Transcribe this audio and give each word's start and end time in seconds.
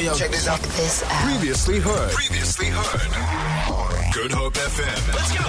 yo, 0.00 0.12
yo. 0.12 0.14
Check 0.14 0.30
this 0.30 0.48
out. 0.48 0.60
This 0.60 1.02
out. 1.02 1.10
Previously 1.24 1.78
heard. 1.78 2.12
Previously 2.12 2.66
heard. 2.66 3.85
Good 4.16 4.32
Hope 4.32 4.54
FM. 4.54 5.14
Let's 5.14 5.36
go. 5.38 5.44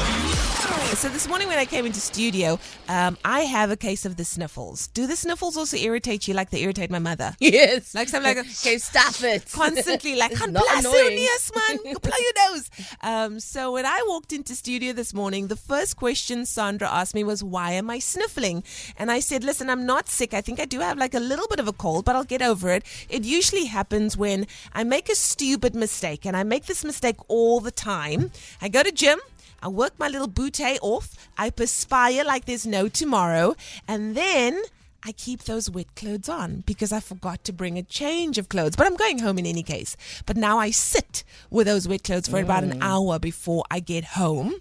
So 0.95 1.09
this 1.09 1.27
morning 1.27 1.47
when 1.47 1.59
I 1.59 1.65
came 1.65 1.85
into 1.85 1.99
studio, 1.99 2.57
um, 2.87 3.17
I 3.23 3.41
have 3.41 3.69
a 3.69 3.75
case 3.75 4.03
of 4.05 4.15
the 4.15 4.25
sniffles. 4.25 4.87
Do 4.87 5.05
the 5.05 5.15
sniffles 5.15 5.55
also 5.55 5.77
irritate 5.77 6.27
you 6.27 6.33
like 6.33 6.49
they 6.49 6.63
irritate 6.63 6.89
my 6.89 6.97
mother? 6.97 7.35
Yes. 7.39 7.93
Like 7.93 8.07
something 8.09 8.35
like 8.35 8.45
okay, 8.65 8.77
stop 8.79 9.21
it. 9.21 9.51
constantly 9.51 10.15
like 10.15 10.31
It's 10.31 10.39
can't 10.39 10.53
not 10.53 10.63
blast 10.63 10.87
annoying. 10.87 11.17
yes 11.19 11.51
man 11.55 11.93
Go 11.93 11.99
blow 12.01 12.17
your 12.17 12.49
nose 12.49 12.69
um, 13.01 13.39
so 13.39 13.73
when 13.73 13.85
I 13.85 14.01
walked 14.07 14.31
into 14.33 14.55
studio 14.55 14.91
this 14.93 15.13
morning 15.13 15.47
the 15.47 15.55
first 15.55 15.97
question 15.97 16.45
Sandra 16.45 16.89
asked 16.89 17.13
me 17.13 17.23
was 17.23 17.43
why 17.43 17.73
am 17.73 17.89
I 17.91 17.99
sniffling 17.99 18.63
and 18.97 19.11
I 19.11 19.19
said 19.19 19.43
listen 19.43 19.69
I'm 19.69 19.85
not 19.85 20.09
sick 20.09 20.33
I 20.33 20.41
think 20.41 20.59
I 20.59 20.65
do 20.65 20.79
have 20.79 20.97
like 20.97 21.13
a 21.13 21.19
little 21.19 21.47
bit 21.47 21.59
of 21.59 21.67
a 21.67 21.73
cold 21.73 22.05
but 22.05 22.15
I'll 22.15 22.23
get 22.23 22.41
over 22.41 22.71
it 22.71 22.83
it 23.09 23.23
usually 23.23 23.65
happens 23.65 24.17
when 24.17 24.47
I 24.73 24.83
make 24.83 25.09
a 25.09 25.15
stupid 25.15 25.75
mistake 25.75 26.25
and 26.25 26.35
I 26.35 26.43
make 26.43 26.65
this 26.65 26.83
mistake 26.83 27.17
all 27.27 27.59
the 27.59 27.71
time 27.71 28.31
I 28.61 28.69
go 28.69 28.83
to 28.83 28.91
gym 28.91 29.19
I 29.61 29.69
work 29.69 29.93
my 29.97 30.07
little 30.07 30.27
bootay 30.27 30.77
off 30.81 31.15
I 31.37 31.49
perspire 31.49 32.23
like 32.23 32.45
there's 32.45 32.65
no 32.67 32.87
tomorrow 32.87 33.55
and 33.87 34.15
then 34.15 34.61
I 35.03 35.11
keep 35.13 35.43
those 35.43 35.69
wet 35.69 35.95
clothes 35.95 36.27
on 36.27 36.63
because 36.65 36.91
I 36.91 36.99
forgot 36.99 37.43
to 37.45 37.53
bring 37.53 37.77
a 37.77 37.83
change 37.83 38.37
of 38.37 38.49
clothes. 38.49 38.75
But 38.75 38.87
I'm 38.87 38.97
going 38.97 39.19
home 39.19 39.37
in 39.37 39.45
any 39.45 39.63
case. 39.63 39.95
But 40.25 40.35
now 40.35 40.57
I 40.57 40.71
sit 40.71 41.23
with 41.49 41.67
those 41.67 41.87
wet 41.87 42.03
clothes 42.03 42.27
for 42.27 42.39
about 42.39 42.63
an 42.63 42.79
mm. 42.79 42.83
hour 42.83 43.17
before 43.19 43.63
I 43.71 43.79
get 43.79 44.03
home. 44.03 44.55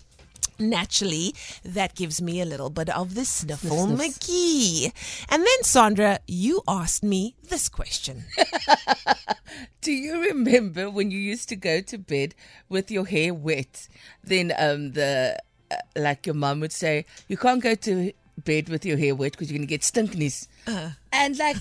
Naturally, 0.58 1.34
that 1.64 1.94
gives 1.94 2.22
me 2.22 2.40
a 2.40 2.46
little 2.46 2.70
bit 2.70 2.88
of 2.88 3.14
the 3.14 3.24
sniffle 3.26 3.86
McGee. 3.88 4.90
And 5.28 5.42
then, 5.42 5.62
Sandra, 5.62 6.20
you 6.26 6.62
asked 6.66 7.02
me 7.02 7.34
this 7.50 7.68
question. 7.68 8.24
Do 9.82 9.92
you 9.92 10.20
remember 10.22 10.88
when 10.90 11.10
you 11.10 11.18
used 11.18 11.48
to 11.50 11.56
go 11.56 11.80
to 11.82 11.98
bed 11.98 12.34
with 12.68 12.90
your 12.90 13.04
hair 13.06 13.34
wet? 13.34 13.86
Then 14.24 14.52
um 14.58 14.92
the 14.92 15.38
uh, 15.70 15.76
like 15.94 16.26
your 16.26 16.34
mum 16.34 16.60
would 16.60 16.72
say, 16.72 17.04
you 17.28 17.36
can't 17.36 17.62
go 17.62 17.74
to 17.74 18.12
bed 18.44 18.68
with 18.68 18.84
your 18.86 18.96
hair 18.96 19.14
wet 19.14 19.32
because 19.32 19.50
you're 19.50 19.58
gonna 19.58 19.66
get 19.66 19.82
stinkness. 19.82 20.48
And 21.12 21.38
like, 21.38 21.56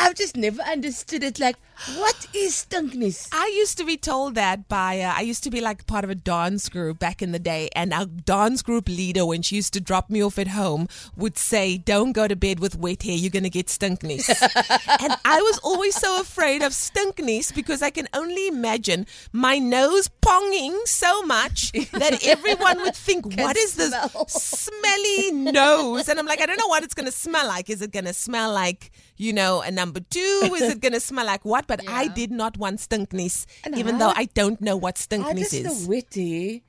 I've 0.00 0.14
just 0.14 0.34
never 0.34 0.62
understood 0.62 1.22
it. 1.22 1.38
Like, 1.38 1.56
what 1.96 2.26
is 2.34 2.54
stinkness? 2.54 3.28
I 3.32 3.52
used 3.54 3.76
to 3.78 3.84
be 3.84 3.98
told 3.98 4.34
that 4.34 4.66
by, 4.66 5.00
uh, 5.00 5.12
I 5.14 5.20
used 5.20 5.44
to 5.44 5.50
be 5.50 5.60
like 5.60 5.86
part 5.86 6.04
of 6.04 6.10
a 6.10 6.14
dance 6.14 6.70
group 6.70 6.98
back 6.98 7.20
in 7.20 7.32
the 7.32 7.38
day, 7.38 7.68
and 7.76 7.92
our 7.92 8.06
dance 8.06 8.62
group 8.62 8.88
leader, 8.88 9.26
when 9.26 9.42
she 9.42 9.56
used 9.56 9.74
to 9.74 9.80
drop 9.80 10.08
me 10.08 10.22
off 10.22 10.38
at 10.38 10.48
home, 10.48 10.88
would 11.16 11.36
say, 11.36 11.76
Don't 11.76 12.12
go 12.12 12.26
to 12.26 12.34
bed 12.34 12.60
with 12.60 12.76
wet 12.76 13.02
hair, 13.02 13.14
you're 13.14 13.30
going 13.30 13.42
to 13.42 13.50
get 13.50 13.68
stinkness. 13.68 14.28
and 15.00 15.16
I 15.24 15.40
was 15.42 15.58
always 15.62 15.96
so 15.96 16.20
afraid 16.20 16.62
of 16.62 16.72
stinkness 16.72 17.52
because 17.52 17.82
I 17.82 17.90
can 17.90 18.08
only 18.14 18.48
imagine 18.48 19.06
my 19.32 19.58
nose 19.58 20.08
ponging 20.22 20.86
so 20.86 21.22
much 21.22 21.72
that 21.72 22.20
everyone 22.24 22.78
would 22.78 22.96
think, 22.96 23.34
What 23.36 23.56
is 23.56 23.74
this 23.74 23.90
smell." 23.90 24.26
smelly 24.28 25.30
nose? 25.32 26.08
And 26.08 26.18
I'm 26.18 26.26
like, 26.26 26.40
I 26.40 26.46
don't 26.46 26.58
know 26.58 26.68
what 26.68 26.84
it's 26.84 26.94
going 26.94 27.06
to 27.06 27.12
smell 27.12 27.46
like. 27.46 27.68
Is 27.68 27.82
it 27.82 27.92
going 27.92 28.06
to 28.06 28.14
smell 28.14 28.52
like, 28.52 28.92
you 29.16 29.32
know, 29.32 29.60
a 29.60 29.70
number 29.70 29.89
two? 29.98 30.52
Is 30.54 30.62
it 30.62 30.80
going 30.80 30.92
to 30.92 31.00
smell 31.00 31.26
like 31.26 31.44
what? 31.44 31.66
But 31.66 31.80
I 31.88 32.06
did 32.06 32.30
not 32.30 32.56
want 32.56 32.78
stinkness, 32.78 33.46
And 33.64 33.76
even 33.76 33.94
how- 33.98 33.98
though 33.98 34.12
I 34.16 34.26
don't 34.26 34.60
know 34.60 34.76
what 34.76 34.94
stinkness 34.96 35.52
is. 35.52 35.82
the 35.82 35.88
wet 35.90 36.14
hair 36.14 36.60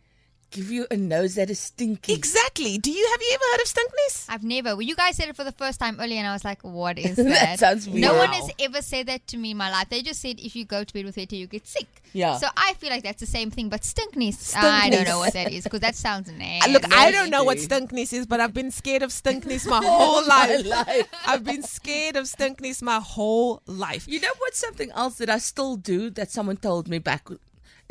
give 0.52 0.70
you 0.70 0.86
a 0.92 0.98
nose 0.98 1.36
that 1.36 1.50
is 1.50 1.60
stinky? 1.60 2.14
Exactly. 2.14 2.78
Do 2.78 2.92
you 2.92 3.08
have 3.12 3.22
you 3.22 3.32
ever 3.34 3.44
heard 3.54 3.62
of 3.62 3.68
stinkness? 3.68 4.26
I've 4.30 4.44
never. 4.44 4.70
Well, 4.76 4.82
you 4.84 4.96
guys 4.96 5.16
said 5.16 5.30
it 5.30 5.36
for 5.36 5.44
the 5.44 5.52
first 5.54 5.80
time 5.80 5.98
earlier, 6.00 6.20
and 6.20 6.28
I 6.28 6.34
was 6.34 6.44
like, 6.46 6.62
"What 6.64 7.00
is 7.08 7.16
That 7.16 7.24
that?" 7.26 7.60
sounds 7.60 7.88
weird. 7.90 8.02
No 8.02 8.14
weird. 8.14 8.30
one 8.30 8.34
has 8.40 8.52
ever 8.60 8.82
said 8.82 9.08
that 9.08 9.26
to 9.28 9.38
me 9.38 9.52
in 9.52 9.58
my 9.58 9.72
life. 9.72 9.90
They 9.90 10.02
just 10.02 10.22
said 10.22 10.40
if 10.40 10.56
you 10.56 10.66
go 10.66 10.84
to 10.84 10.94
bed 10.94 11.06
with 11.06 11.18
it, 11.18 11.34
you 11.34 11.48
get 11.48 11.66
sick. 11.68 11.88
Yeah. 12.14 12.38
So 12.38 12.48
I 12.58 12.74
feel 12.74 12.90
like 12.90 13.04
that's 13.04 13.22
the 13.22 13.26
same 13.26 13.52
thing, 13.52 13.70
but 13.70 13.86
stinkness, 13.86 14.54
I 14.56 14.90
don't 14.90 15.06
know 15.08 15.20
what 15.20 15.32
that 15.34 15.52
is 15.54 15.64
because 15.64 15.80
that 15.80 15.96
sounds 15.96 16.28
Uh, 16.30 16.34
nasty. 16.34 16.72
Look, 16.74 16.94
I 16.94 17.10
don't 17.10 17.30
know 17.30 17.46
what 17.46 17.56
Nasty. 17.56 17.67
stinkness 17.73 18.11
is, 18.11 18.26
but 18.28 18.42
I've 18.42 18.54
been 18.54 18.70
scared 18.70 19.02
of 19.02 19.11
stinkness 19.14 19.66
my 19.66 19.82
whole 19.86 20.22
my 20.26 20.45
life. 20.48 20.66
life. 20.66 21.08
I've 21.26 21.45
been 21.45 21.64
scared 21.64 22.17
of 22.17 22.28
stinkness 22.28 22.82
my 22.82 23.00
whole 23.00 23.61
life. 23.66 24.08
You 24.10 24.20
know 24.20 24.34
what's 24.40 24.60
something 24.60 24.92
else 24.92 25.16
that 25.20 25.30
I 25.30 25.38
still 25.38 25.78
do 25.78 26.10
that 26.11 26.30
someone 26.32 26.58
told 26.58 26.90
me 26.90 27.00
back 27.00 27.30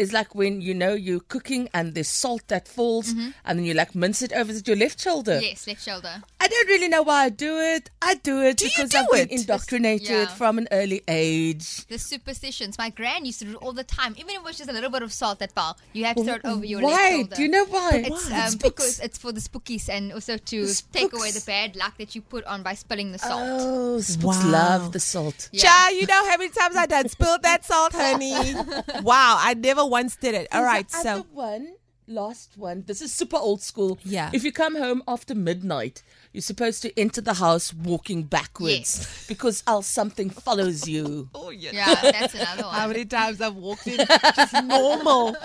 is 0.01 0.13
like 0.13 0.35
when 0.35 0.61
you 0.61 0.75
know 0.75 0.95
you're 0.95 1.21
cooking 1.35 1.69
and 1.75 1.95
there's 1.95 2.09
salt 2.09 2.43
that 2.49 2.67
falls 2.67 3.13
Mm-hmm. 3.15 3.31
and 3.45 3.59
then 3.59 3.65
you 3.67 3.75
like 3.75 3.95
mince 3.95 4.23
it 4.23 4.33
over 4.33 4.53
with 4.53 4.67
your 4.67 4.77
left 4.77 5.01
shoulder. 5.01 5.39
yes, 5.41 5.67
left 5.67 5.83
shoulder. 5.83 6.23
I 6.41 6.49
don't 6.49 6.69
really 6.69 6.89
know 6.89 7.03
why 7.03 7.25
I 7.25 7.29
do 7.29 7.59
it. 7.59 7.91
I 8.03 8.15
do 8.15 8.41
it 8.43 8.57
Do 8.57 8.65
you 8.67 8.71
because 8.75 8.91
do 8.91 8.99
I've 8.99 9.11
been 9.11 9.29
it? 9.31 9.41
indoctrinated 9.41 10.09
Yeah. 10.09 10.27
from 10.41 10.59
an 10.59 10.67
early 10.73 11.03
age. 11.09 11.87
The 11.87 11.99
superstitions. 11.99 12.79
My 12.79 12.91
gran 12.91 13.25
used 13.25 13.39
to 13.41 13.45
do 13.45 13.53
it 13.53 13.57
all 13.57 13.73
the 13.73 13.85
time. 13.85 14.15
Even 14.19 14.31
if 14.31 14.37
it 14.37 14.45
was 14.45 14.57
just 14.59 14.71
a 14.71 14.73
little 14.73 14.91
bit 14.91 15.03
of 15.03 15.13
salt 15.13 15.39
that 15.41 15.53
fell, 15.53 15.77
you 15.93 16.05
had 16.05 16.17
to 16.17 16.25
throw 16.25 16.35
it 16.35 16.45
over 16.45 16.65
your 16.65 16.81
left 16.83 16.93
why? 16.95 17.11
shoulder. 17.17 17.37
Do 17.37 17.43
you 17.43 17.49
know 17.49 17.67
why? 17.67 17.91
It's 18.07 18.31
Why? 18.31 18.47
um, 18.47 18.55
because 18.63 19.01
it's 19.01 19.19
for 19.19 19.33
the 19.33 19.41
spookies 19.41 19.89
and 19.89 20.13
also 20.13 20.37
to 20.39 20.67
take 20.93 21.13
away 21.13 21.31
the 21.31 21.43
bad 21.47 21.77
luck 21.77 21.99
that 21.99 22.15
you 22.15 22.23
put 22.23 22.45
on 22.45 22.63
by 22.63 22.75
spilling 22.75 23.13
the 23.13 23.19
salt. 23.19 23.43
Oh, 23.45 24.01
spooks 24.01 24.43
Wow. 24.45 24.51
love 24.51 24.93
the 24.93 25.01
salt. 25.01 25.49
Yeah. 25.53 25.63
Cha, 25.65 25.91
you 25.93 26.07
know 26.07 26.23
how 26.29 26.37
many 26.39 26.51
times 26.51 26.75
I 26.77 26.87
done 26.87 27.09
spilled 27.09 27.43
that 27.43 27.65
salt, 27.65 27.93
honey. 27.95 28.33
wow, 29.03 29.37
I 29.41 29.55
never 29.55 29.85
once 29.91 30.17
did 30.17 30.35
it. 30.35 30.49
All 30.53 30.63
right, 30.63 30.91
so 30.91 31.27
one, 31.33 31.75
last 32.11 32.57
one. 32.59 32.85
This 32.87 33.01
is 33.01 33.13
super 33.15 33.37
old 33.37 33.63
school. 33.63 33.99
Yeah. 34.05 34.31
If 34.33 34.45
you 34.45 34.53
come 34.53 34.77
home 34.77 35.03
after 35.09 35.35
midnight, 35.35 36.03
you're 36.33 36.43
supposed 36.43 36.83
to 36.83 36.99
enter 36.99 37.21
the 37.21 37.35
house 37.35 37.73
walking 37.73 38.25
backwards 38.25 38.71
Yes. 38.99 39.27
because 39.29 39.63
else 39.67 39.87
something 39.87 40.29
follows 40.31 40.89
you. 40.89 41.29
oh 41.35 41.51
yeah. 41.51 41.71
Yeah, 41.73 41.95
that's 42.13 42.35
another 42.35 42.63
one. 42.65 42.75
How 42.75 42.89
many 42.89 43.05
times 43.05 43.41
I've 43.41 43.55
walked 43.57 43.87
in 43.87 43.99
just 44.37 44.53
normal. 44.65 45.37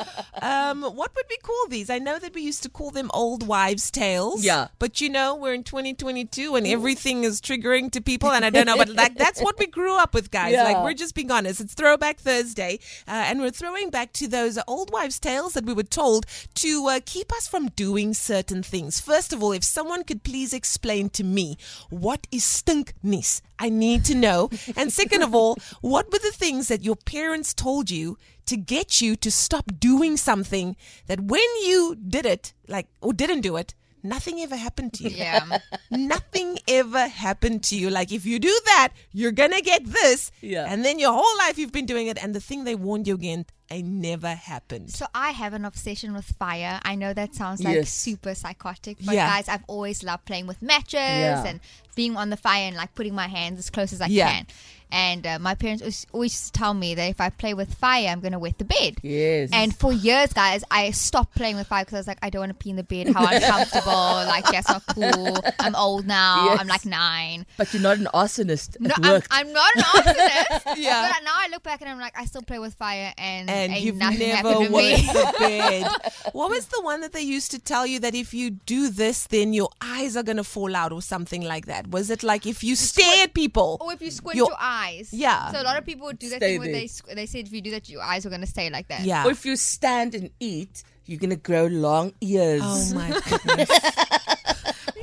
Um, 0.41 0.83
what 0.83 1.15
would 1.15 1.25
we 1.29 1.37
call 1.37 1.67
these? 1.69 1.89
I 1.89 1.99
know 1.99 2.19
that 2.19 2.33
we 2.33 2.41
used 2.41 2.63
to 2.63 2.69
call 2.69 2.91
them 2.91 3.09
old 3.13 3.47
wives' 3.47 3.89
tales. 3.91 4.43
Yeah. 4.43 4.67
But 4.79 5.01
you 5.01 5.09
know, 5.09 5.35
we're 5.35 5.53
in 5.53 5.63
2022 5.63 6.55
and 6.55 6.67
everything 6.67 7.23
is 7.23 7.41
triggering 7.41 7.91
to 7.91 8.01
people, 8.01 8.31
and 8.31 8.43
I 8.43 8.49
don't 8.49 8.65
know, 8.65 8.77
but 8.77 8.89
like 8.89 9.15
that's 9.15 9.41
what 9.41 9.57
we 9.59 9.67
grew 9.67 9.95
up 9.97 10.13
with, 10.13 10.31
guys. 10.31 10.53
Yeah. 10.53 10.63
Like 10.63 10.83
we're 10.83 10.93
just 10.93 11.15
being 11.15 11.31
honest. 11.31 11.61
It's 11.61 11.73
Throwback 11.73 12.19
Thursday, 12.19 12.79
uh, 13.07 13.11
and 13.27 13.39
we're 13.41 13.51
throwing 13.51 13.89
back 13.89 14.13
to 14.13 14.27
those 14.27 14.57
old 14.67 14.91
wives' 14.91 15.19
tales 15.19 15.53
that 15.53 15.65
we 15.65 15.73
were 15.73 15.83
told 15.83 16.25
to 16.55 16.87
uh, 16.87 16.99
keep 17.05 17.31
us 17.33 17.47
from 17.47 17.67
doing 17.69 18.13
certain 18.13 18.63
things. 18.63 18.99
First 18.99 19.33
of 19.33 19.43
all, 19.43 19.51
if 19.51 19.63
someone 19.63 20.03
could 20.03 20.23
please 20.23 20.53
explain 20.53 21.09
to 21.11 21.23
me 21.23 21.57
what 21.89 22.27
is 22.31 22.43
stinkness, 22.43 23.41
I 23.59 23.69
need 23.69 24.05
to 24.05 24.15
know. 24.15 24.49
And 24.75 24.91
second 24.91 25.21
of 25.21 25.35
all, 25.35 25.57
what 25.81 26.11
were 26.11 26.19
the 26.19 26.31
things 26.31 26.67
that 26.67 26.83
your 26.83 26.95
parents 26.95 27.53
told 27.53 27.89
you 27.89 28.17
to 28.45 28.57
get 28.57 29.01
you 29.01 29.15
to 29.17 29.31
stop 29.31 29.65
doing 29.79 30.17
something 30.17 30.75
that 31.07 31.19
when 31.19 31.41
you 31.63 31.95
did 31.95 32.25
it, 32.25 32.53
like, 32.67 32.87
or 33.01 33.13
didn't 33.13 33.41
do 33.41 33.57
it, 33.57 33.73
nothing 34.03 34.39
ever 34.39 34.55
happened 34.55 34.93
to 34.93 35.03
you? 35.03 35.15
yeah. 35.15 35.59
Nothing 35.89 36.59
ever 36.67 37.07
happened 37.07 37.63
to 37.63 37.75
you. 37.75 37.89
Like, 37.89 38.11
if 38.11 38.25
you 38.25 38.39
do 38.39 38.59
that, 38.65 38.89
you're 39.11 39.31
gonna 39.31 39.61
get 39.61 39.83
this. 39.85 40.31
Yeah. 40.41 40.65
And 40.69 40.85
then 40.85 40.99
your 40.99 41.11
whole 41.13 41.37
life 41.39 41.57
you've 41.57 41.71
been 41.71 41.87
doing 41.87 42.07
it, 42.07 42.21
and 42.21 42.35
the 42.35 42.39
thing 42.39 42.63
they 42.63 42.75
warned 42.75 43.07
you 43.07 43.15
against, 43.15 43.51
it 43.69 43.83
never 43.83 44.29
happened. 44.29 44.91
So 44.91 45.05
I 45.15 45.31
have 45.31 45.53
an 45.53 45.65
obsession 45.65 46.13
with 46.13 46.25
fire. 46.25 46.79
I 46.83 46.95
know 46.95 47.13
that 47.13 47.33
sounds 47.35 47.63
like 47.63 47.75
Yes. 47.75 47.89
super 47.91 48.35
psychotic, 48.35 48.97
but 49.03 49.15
Yeah. 49.15 49.27
guys, 49.27 49.49
I've 49.49 49.63
always 49.67 50.03
loved 50.03 50.25
playing 50.25 50.47
with 50.47 50.61
matches 50.61 50.93
Yeah. 50.99 51.43
and 51.45 51.59
being 51.95 52.15
on 52.17 52.29
the 52.29 52.37
fire 52.37 52.67
and 52.67 52.75
like 52.75 52.93
putting 52.93 53.15
my 53.15 53.27
hands 53.27 53.57
as 53.59 53.69
close 53.69 53.91
as 53.93 54.01
I 54.01 54.07
Yeah. 54.07 54.29
can. 54.31 54.47
And 54.91 55.25
uh, 55.25 55.39
my 55.39 55.55
parents 55.55 55.81
always, 55.81 56.05
always 56.13 56.51
tell 56.51 56.73
me 56.73 56.93
that 56.93 57.09
if 57.09 57.19
I 57.19 57.29
play 57.31 57.53
with 57.55 57.73
fire, 57.73 58.07
I'm 58.07 58.19
gonna 58.19 58.37
wet 58.37 58.59
the 58.59 58.65
bed. 58.65 58.97
Yes. 59.01 59.49
And 59.51 59.75
for 59.75 59.91
years, 59.91 60.31
guys, 60.31 60.63
I 60.69 60.91
stopped 60.91 61.35
playing 61.35 61.55
with 61.55 61.67
fire 61.67 61.83
because 61.83 61.95
I 61.95 61.97
was 61.97 62.07
like, 62.07 62.19
I 62.21 62.29
don't 62.29 62.41
want 62.41 62.51
to 62.51 62.63
pee 62.63 62.69
in 62.69 62.75
the 62.75 62.83
bed. 62.83 63.07
How 63.11 63.25
uncomfortable! 63.25 63.91
like 64.27 64.45
that's 64.45 64.69
not 64.69 64.85
cool. 64.87 65.37
I'm 65.59 65.75
old 65.75 66.05
now. 66.05 66.45
Yes. 66.45 66.59
I'm 66.61 66.67
like 66.67 66.85
nine. 66.85 67.45
but 67.57 67.73
you're 67.73 67.81
not 67.81 67.97
an 67.97 68.07
arsonist. 68.13 68.79
No, 68.79 68.93
I'm. 69.01 69.21
I'm 69.31 69.51
not 69.53 69.75
an 69.75 69.81
arsonist. 69.81 70.75
Yeah. 70.77 71.11
But 71.13 71.23
now 71.23 71.33
I 71.35 71.47
look 71.51 71.63
back 71.63 71.81
and 71.81 71.89
I'm 71.89 71.99
like, 71.99 72.17
I 72.17 72.25
still 72.25 72.43
play 72.43 72.59
with 72.59 72.75
fire, 72.75 73.11
and, 73.17 73.49
and 73.55 73.73
ain't 73.73 73.83
you've 73.83 73.95
never 73.95 74.23
happened 74.23 74.65
to 74.67 74.71
wet 74.71 74.99
me. 74.99 75.05
the 75.07 75.35
bed. 75.39 75.87
What 76.33 76.49
was 76.49 76.65
the 76.67 76.81
one 76.81 77.01
that 77.01 77.13
they 77.13 77.21
used 77.21 77.51
to 77.51 77.59
tell 77.59 77.85
you 77.85 77.99
that 77.99 78.15
if 78.15 78.33
you 78.33 78.51
do 78.51 78.89
this, 78.89 79.27
then 79.27 79.53
your 79.53 79.69
eyes 79.81 80.15
are 80.17 80.23
gonna 80.23 80.43
fall 80.43 80.75
out 80.75 80.91
or 80.91 81.01
something 81.01 81.41
like 81.41 81.65
that? 81.67 81.89
Was 81.91 82.09
it 82.09 82.23
like 82.23 82.45
if 82.45 82.63
you 82.63 82.75
stare 82.75 83.23
at 83.23 83.33
people? 83.33 83.77
Or 83.81 83.93
if 83.93 84.01
you 84.01 84.11
squint 84.11 84.35
Your- 84.37 84.49
your, 84.49 84.57
eyes. 84.59 85.09
Yeah. 85.11 85.51
So 85.51 85.61
a 85.61 85.63
lot 85.63 85.77
of 85.77 85.85
people 85.85 86.07
would 86.07 86.19
do 86.19 86.29
that 86.29 86.37
Stay 86.37 86.57
thing 86.57 86.59
where 86.59 86.71
they 86.71 86.89
they 87.15 87.25
said 87.25 87.47
if 87.47 87.53
you 87.53 87.61
do 87.61 87.71
that, 87.71 87.89
your 87.89 88.01
eyes 88.01 88.25
are 88.25 88.29
gonna 88.29 88.45
stay 88.47 88.69
like 88.69 88.87
that. 88.89 89.01
Yeah. 89.01 89.25
Or 89.25 89.31
if 89.31 89.45
you 89.45 89.55
stand 89.55 90.15
and 90.15 90.29
eat, 90.39 90.83
you're 91.05 91.19
gonna 91.19 91.35
grow 91.35 91.65
long 91.67 92.13
ears. 92.21 92.61
Oh 92.63 92.95
my 92.95 93.09
goodness. 93.29 94.34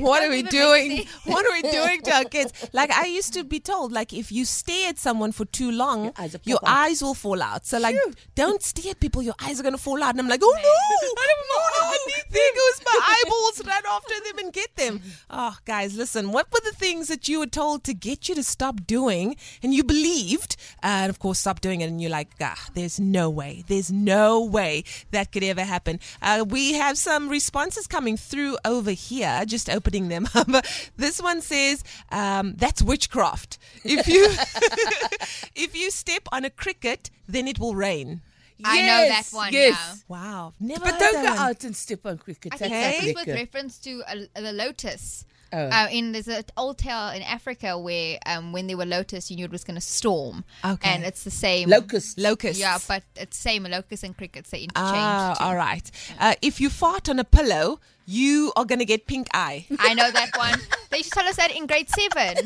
what 0.08 0.22
are 0.22 0.30
we 0.30 0.42
doing? 0.42 1.06
What 1.24 1.46
are 1.46 1.52
we 1.52 1.62
doing 1.62 2.02
to 2.02 2.12
our 2.12 2.24
kids? 2.24 2.52
Like 2.72 2.90
I 2.90 3.06
used 3.06 3.32
to 3.34 3.44
be 3.44 3.60
told, 3.60 3.92
like 3.92 4.12
if 4.12 4.32
you 4.32 4.44
stare 4.44 4.90
at 4.90 4.98
someone 4.98 5.32
for 5.32 5.44
too 5.44 5.70
long, 5.70 6.04
Your 6.04 6.12
eyes 6.18 6.32
will 6.32 6.40
your 6.44 6.58
eyes 6.64 7.02
will 7.02 7.14
fall 7.14 7.42
out. 7.42 7.66
So 7.66 7.78
like, 7.78 7.96
don't 8.34 8.62
stare 8.62 8.90
at 8.92 9.00
people. 9.00 9.22
Your 9.22 9.34
eyes 9.40 9.60
are 9.60 9.62
gonna 9.62 9.78
fall 9.78 10.02
out. 10.02 10.10
And 10.10 10.20
I'm 10.20 10.28
like, 10.28 10.40
oh 10.42 10.52
no, 10.52 10.68
oh, 10.68 12.06
no. 12.06 12.22
there 12.30 12.52
goes 12.54 12.84
my 12.84 12.98
eyeballs. 13.14 13.66
Run 13.66 13.82
after 13.88 14.14
them 14.26 14.38
and 14.44 14.52
get 14.52 14.74
them. 14.76 15.00
Oh, 15.30 15.56
guys, 15.64 15.96
listen. 15.96 16.32
What 16.32 16.50
were 16.52 16.60
the 16.64 16.76
things 16.76 17.08
that 17.08 17.28
you 17.28 17.38
were 17.38 17.46
told 17.46 17.84
to 17.84 17.94
get 17.94 18.28
you 18.28 18.34
to 18.34 18.42
stop 18.42 18.86
doing, 18.86 19.36
and 19.62 19.74
you 19.74 19.84
believed, 19.84 20.56
uh, 20.82 21.02
and 21.02 21.10
of 21.10 21.18
course, 21.18 21.38
stop 21.38 21.60
doing 21.60 21.80
it, 21.80 21.88
and 21.88 22.00
you're 22.00 22.10
like, 22.10 22.30
ah, 22.40 22.66
there's 22.74 22.98
no 22.98 23.30
way, 23.30 23.64
there's 23.68 23.90
no 23.90 24.42
way 24.42 24.84
that 25.10 25.32
could 25.32 25.44
ever 25.44 25.62
happen. 25.62 26.00
Uh, 26.20 26.44
we 26.48 26.74
have 26.74 26.98
some 26.98 27.28
responses 27.28 27.86
coming 27.86 28.16
through 28.16 28.56
over 28.64 28.90
here. 28.90 29.44
Just 29.46 29.68
opening 29.92 30.08
them 30.08 30.28
up. 30.34 30.64
this 30.96 31.20
one 31.20 31.40
says, 31.40 31.84
um, 32.10 32.54
"That's 32.56 32.82
witchcraft. 32.82 33.58
If 33.84 34.06
you 34.08 34.24
if 35.54 35.76
you 35.76 35.90
step 35.90 36.22
on 36.32 36.44
a 36.44 36.50
cricket, 36.50 37.10
then 37.28 37.46
it 37.48 37.58
will 37.58 37.74
rain." 37.74 38.22
I 38.64 38.80
know 38.82 38.86
that 38.86 39.08
Yes, 39.08 39.32
one, 39.32 39.52
Yes. 39.52 40.04
Wow, 40.06 40.52
never. 40.60 40.84
But 40.84 40.98
don't 41.00 41.14
go 41.24 41.30
one. 41.30 41.38
out 41.50 41.64
and 41.64 41.74
step 41.74 42.06
on 42.06 42.16
cricket. 42.18 42.52
I 42.54 42.56
think 42.58 42.72
Okay. 42.72 42.80
that 42.82 42.92
That's 42.92 43.06
is 43.06 43.14
with 43.26 43.34
reference 43.34 43.78
to 43.78 44.02
uh, 44.06 44.14
the 44.40 44.52
lotus. 44.52 45.24
Oh. 45.54 45.68
Uh, 45.68 45.88
in 45.90 46.12
there's 46.12 46.28
an 46.28 46.44
old 46.56 46.78
tale 46.78 47.08
in 47.10 47.22
Africa 47.22 47.76
where 47.78 48.18
um, 48.24 48.52
when 48.52 48.68
there 48.68 48.76
were 48.76 48.86
locusts, 48.86 49.30
you 49.30 49.36
knew 49.36 49.44
it 49.44 49.50
was 49.50 49.64
going 49.64 49.74
to 49.74 49.80
storm. 49.82 50.44
Okay. 50.64 50.88
And 50.88 51.04
it's 51.04 51.24
the 51.24 51.30
same. 51.30 51.68
Locust. 51.68 52.18
Locusts. 52.18 52.58
Yeah, 52.60 52.78
but 52.88 53.02
it's 53.16 53.36
same 53.36 53.64
locusts 53.64 54.04
and 54.04 54.16
crickets. 54.16 54.50
They 54.50 54.60
interchange. 54.60 54.96
Ah, 54.96 55.34
too. 55.36 55.44
all 55.44 55.56
right. 55.56 55.90
Uh, 56.20 56.34
if 56.40 56.60
you 56.60 56.70
fart 56.70 57.08
on 57.08 57.18
a 57.18 57.24
pillow, 57.24 57.80
you 58.06 58.52
are 58.56 58.64
going 58.64 58.78
to 58.78 58.84
get 58.84 59.06
pink 59.06 59.28
eye. 59.34 59.66
I 59.78 59.94
know 59.94 60.10
that 60.10 60.30
one. 60.36 60.58
They 60.90 60.98
used 60.98 61.12
to 61.12 61.20
tell 61.20 61.28
us 61.28 61.36
that 61.36 61.54
in 61.56 61.66
grade 61.66 61.88
seven 61.88 62.36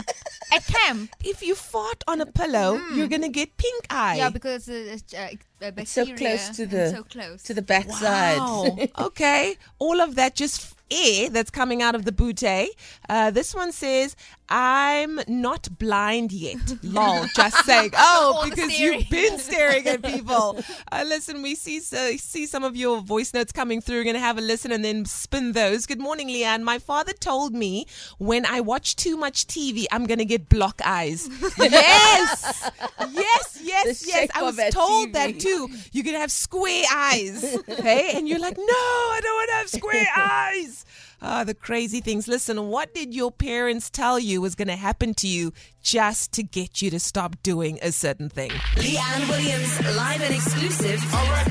at 0.53 0.67
camp. 0.67 1.11
If 1.25 1.43
you 1.43 1.55
fart 1.55 2.05
on 2.07 2.21
a 2.21 2.27
pillow, 2.27 2.81
you're 2.95 3.09
going 3.09 3.23
to 3.23 3.29
get 3.29 3.57
pink 3.57 3.87
eye. 3.91 4.17
Yeah, 4.17 4.31
because 4.31 4.69
it's 4.69 5.13
uh, 5.15 5.31
uh, 5.63 5.71
It's 5.79 5.91
so 5.91 6.07
close 6.07 6.51
to 6.51 6.67
the 6.67 6.91
so 6.91 7.03
close. 7.03 7.43
to 7.45 7.55
the 7.55 7.63
backside. 7.63 8.39
Wow. 8.39 8.77
okay. 9.07 9.57
All 9.79 10.01
of 10.01 10.15
that 10.15 10.35
just 10.37 10.75
air 10.91 11.29
that's 11.31 11.51
coming 11.51 11.83
out 11.83 11.95
of 11.95 12.05
the 12.05 12.13
bootay. 12.13 12.69
Uh, 13.09 13.31
this 13.31 13.55
one 13.55 13.73
says, 13.73 14.15
I'm 14.49 15.21
not 15.27 15.69
blind 15.79 16.31
yet. 16.33 16.59
Lol, 16.83 17.27
just 17.35 17.65
saying. 17.65 17.91
Oh, 17.99 18.43
because 18.49 18.73
staring. 18.73 19.01
you've 19.01 19.11
been 19.11 19.39
staring 19.39 19.87
at 19.87 20.03
people. 20.13 20.59
Uh, 20.93 21.05
listen, 21.07 21.43
we 21.43 21.55
see 21.55 21.79
uh, 21.79 22.17
see 22.19 22.47
some 22.47 22.63
of 22.65 22.77
your 22.77 23.01
voice 23.01 23.35
notes 23.35 23.53
coming 23.53 23.81
through. 23.81 23.97
We're 23.99 24.05
going 24.05 24.15
to 24.15 24.21
have 24.21 24.39
a 24.39 24.41
listen 24.41 24.71
and 24.73 24.85
then 24.85 25.05
spin 25.05 25.53
those. 25.53 25.87
Good 25.87 25.99
morning, 26.01 26.29
Leigh-Anne. 26.29 26.63
My 26.65 26.79
father 26.79 27.13
told 27.13 27.55
me 27.55 27.87
when 28.19 28.47
I 28.47 28.61
watch 28.61 28.97
too 28.97 29.17
much 29.17 29.47
TV, 29.47 29.87
I'm 29.91 30.07
going 30.07 30.19
to 30.19 30.25
get 30.25 30.49
block 30.49 30.81
eyes. 30.85 31.29
yes. 31.59 32.71
Yes, 33.11 33.61
yes, 33.63 34.01
The 34.03 34.09
yes. 34.09 34.29
I 34.35 34.43
was 34.43 34.57
told 34.73 35.09
TV. 35.11 35.13
that 35.15 35.41
too. 35.41 35.69
You're 35.93 36.05
going 36.05 36.15
to 36.15 36.21
have 36.21 36.31
square 36.33 36.85
eyes. 36.93 37.57
Okay. 37.69 38.13
And 38.15 38.29
you're 38.29 38.39
like, 38.39 38.57
no, 38.57 38.65
I 38.65 39.21
don't 39.23 39.35
want 39.35 39.49
to 39.51 39.55
have 39.57 39.69
square 39.69 40.07
eyes. 40.17 40.85
Ah, 41.21 41.45
the 41.45 41.55
crazy 41.55 42.01
things. 42.01 42.29
Listen, 42.29 42.69
what 42.69 42.95
did 42.95 43.15
your 43.15 43.33
parents 43.33 43.89
tell 43.91 44.19
you 44.19 44.41
was 44.41 44.55
going 44.55 44.69
to 44.69 44.77
happen 44.77 45.15
to 45.15 45.27
you 45.27 45.53
just 45.87 46.33
to 46.33 46.43
get 46.43 46.83
you 46.83 46.91
to 46.91 46.99
stop 46.99 47.37
doing 47.45 47.79
a 47.81 47.93
certain 47.93 48.29
thing? 48.29 48.51
Leigh-Anne 48.77 49.29
Williams, 49.29 49.97
live 49.97 50.21
and 50.21 50.35
exclusive 50.35 51.01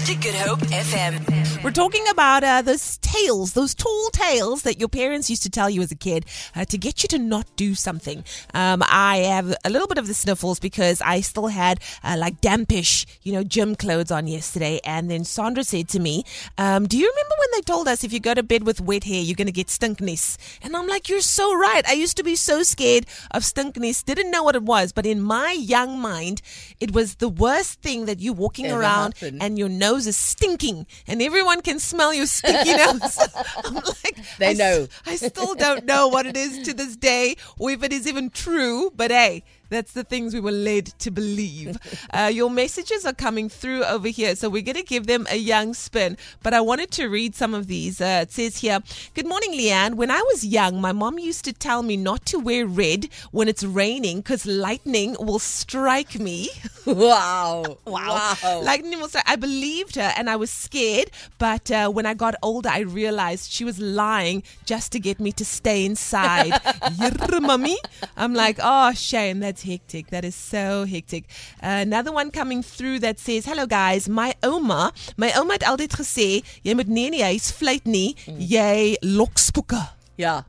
to 0.05 0.15
Good 0.15 0.35
Hope 0.35 0.59
FM. 0.59 1.63
We're 1.63 1.71
talking 1.71 2.05
about 2.09 2.43
uh, 2.43 2.61
those 2.61 2.97
tales, 2.97 3.53
those 3.53 3.73
tall 3.73 4.09
tales 4.11 4.63
that 4.63 4.77
your 4.77 4.89
parents 4.89 5.29
used 5.29 5.43
to 5.43 5.49
tell 5.49 5.69
you 5.69 5.81
as 5.81 5.91
a 5.91 5.95
kid 5.95 6.25
uh, 6.53 6.65
to 6.65 6.77
get 6.77 7.01
you 7.01 7.07
to 7.09 7.17
not 7.17 7.47
do 7.55 7.75
something. 7.75 8.25
Um, 8.53 8.83
I 8.85 9.19
have 9.19 9.55
a 9.63 9.69
little 9.69 9.87
bit 9.87 9.97
of 9.97 10.07
the 10.07 10.13
sniffles 10.13 10.59
because 10.59 11.01
I 11.01 11.21
still 11.21 11.47
had 11.47 11.79
uh, 12.03 12.17
like 12.19 12.41
dampish, 12.41 13.05
you 13.23 13.31
know, 13.31 13.43
gym 13.43 13.73
clothes 13.73 14.11
on 14.11 14.27
yesterday. 14.27 14.81
And 14.83 15.09
then 15.09 15.23
Sandra 15.23 15.63
said 15.63 15.87
to 15.89 15.99
me, 15.99 16.25
um, 16.57 16.87
Do 16.87 16.97
you 16.97 17.09
remember 17.09 17.35
when 17.39 17.49
they 17.53 17.61
told 17.61 17.87
us 17.87 18.03
if 18.03 18.11
you 18.11 18.19
go 18.19 18.33
to 18.33 18.43
bed 18.43 18.65
with 18.65 18.81
wet 18.81 19.05
hair, 19.05 19.21
you're 19.21 19.35
going 19.35 19.47
to 19.47 19.53
get 19.53 19.69
stinkness? 19.69 20.37
And 20.61 20.75
I'm 20.75 20.87
like, 20.87 21.07
You're 21.07 21.21
so 21.21 21.55
right. 21.57 21.87
I 21.87 21.93
used 21.93 22.17
to 22.17 22.23
be 22.23 22.35
so 22.35 22.63
scared 22.63 23.05
of 23.31 23.45
stinkness, 23.45 24.03
didn't 24.03 24.24
know 24.31 24.43
what 24.43 24.55
it 24.55 24.63
was. 24.63 24.91
But 24.91 25.05
in 25.05 25.21
my 25.21 25.51
young 25.51 25.99
mind, 25.99 26.41
it 26.79 26.93
was 26.93 27.15
the 27.15 27.29
worst 27.29 27.81
thing 27.81 28.05
that 28.05 28.19
you 28.19 28.33
walking 28.33 28.67
Ever 28.67 28.81
around 28.81 29.13
happened. 29.17 29.41
and 29.41 29.57
your 29.59 29.69
nose 29.69 30.07
is 30.07 30.17
stinking 30.17 30.87
and 31.07 31.21
everyone 31.21 31.61
can 31.61 31.79
smell 31.79 32.13
your 32.13 32.25
stinky 32.27 32.73
nose. 32.77 33.17
I'm 33.65 33.73
like, 33.75 34.17
They 34.39 34.47
I 34.47 34.51
s- 34.51 34.57
know. 34.57 34.87
I 35.05 35.15
still 35.15 35.55
don't 35.55 35.85
know 35.85 36.07
what 36.07 36.25
it 36.25 36.35
is 36.37 36.61
to 36.63 36.73
this 36.73 36.95
day 36.95 37.35
or 37.57 37.71
if 37.71 37.83
it 37.83 37.91
is 37.93 38.07
even 38.07 38.29
true, 38.29 38.91
but 38.95 39.11
hey. 39.11 39.43
That's 39.69 39.93
the 39.93 40.03
things 40.03 40.33
we 40.33 40.39
were 40.39 40.51
led 40.51 40.85
to 40.99 41.11
believe. 41.11 41.77
Uh, 42.13 42.29
your 42.31 42.49
messages 42.49 43.05
are 43.05 43.13
coming 43.13 43.49
through 43.49 43.83
over 43.83 44.07
here, 44.07 44.35
so 44.35 44.49
we're 44.49 44.61
going 44.61 44.75
to 44.75 44.83
give 44.83 45.07
them 45.07 45.25
a 45.29 45.35
young 45.37 45.73
spin. 45.73 46.17
But 46.43 46.53
I 46.53 46.61
wanted 46.61 46.91
to 46.91 47.07
read 47.07 47.35
some 47.35 47.53
of 47.53 47.67
these. 47.67 47.99
Uh, 47.99 48.19
it 48.23 48.31
says 48.31 48.57
here 48.57 48.79
Good 49.15 49.27
morning, 49.27 49.51
Leigh-Anne. 49.51 49.97
When 49.97 50.11
I 50.11 50.21
was 50.21 50.45
young, 50.45 50.79
my 50.79 50.91
mom 50.91 51.19
used 51.19 51.43
to 51.45 51.53
tell 51.53 51.83
me 51.83 51.97
not 51.97 52.25
to 52.27 52.39
wear 52.39 52.65
red 52.65 53.09
when 53.31 53.47
it's 53.47 53.63
raining 53.63 54.17
because 54.17 54.45
lightning 54.45 55.15
will 55.19 55.39
strike 55.39 56.19
me. 56.19 56.49
Wow. 56.85 57.77
Wow. 57.85 58.35
Wow. 58.43 58.61
Lightning 58.61 58.99
will 58.99 59.07
strike. 59.07 59.27
I 59.27 59.35
believed 59.35 59.95
her 59.95 60.13
and 60.15 60.29
I 60.29 60.35
was 60.35 60.51
scared. 60.51 61.09
But 61.39 61.71
uh, 61.71 61.89
when 61.89 62.05
I 62.05 62.13
got 62.13 62.35
older, 62.43 62.69
I 62.69 62.79
realized 62.79 63.51
she 63.51 63.63
was 63.63 63.79
lying 63.79 64.43
just 64.65 64.91
to 64.91 64.99
get 64.99 65.19
me 65.19 65.31
to 65.33 65.43
stay 65.45 65.83
inside. 65.83 66.51
Yirr, 66.51 67.41
mummy. 67.41 67.77
I'm 68.15 68.35
like, 68.35 68.59
oh, 68.61 68.91
shame. 68.93 69.39
That's 69.39 69.61
hectic. 69.65 70.11
That 70.13 70.23
is 70.23 70.35
so 70.35 70.85
hectic. 70.85 71.25
Uh, 71.61 71.81
another 71.83 72.11
one 72.13 72.31
coming 72.31 72.61
through 72.63 72.99
that 72.99 73.19
says, 73.19 73.45
hello 73.45 73.65
guys, 73.65 74.07
my 74.07 74.33
oma, 74.43 74.91
my 75.17 75.33
oma 75.33 75.57
het 75.57 75.65
altyd 75.67 75.97
gesê, 75.99 76.29
jy 76.63 76.75
moet 76.77 76.87
nie 76.87 77.07
in 77.09 77.17
die 77.17 77.25
huis 77.25 77.49
vlieg 77.57 77.85
nie, 77.89 78.13
jy 78.53 78.97
lokspoeke. 79.03 79.81
yeah. 80.17 80.43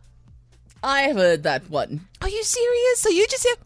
I 0.82 1.10
heard 1.12 1.42
that 1.42 1.68
one. 1.68 2.06
Are 2.22 2.28
you 2.28 2.44
serious? 2.44 3.00
So 3.00 3.08
you 3.08 3.26
just 3.26 3.42
hear, 3.42 3.56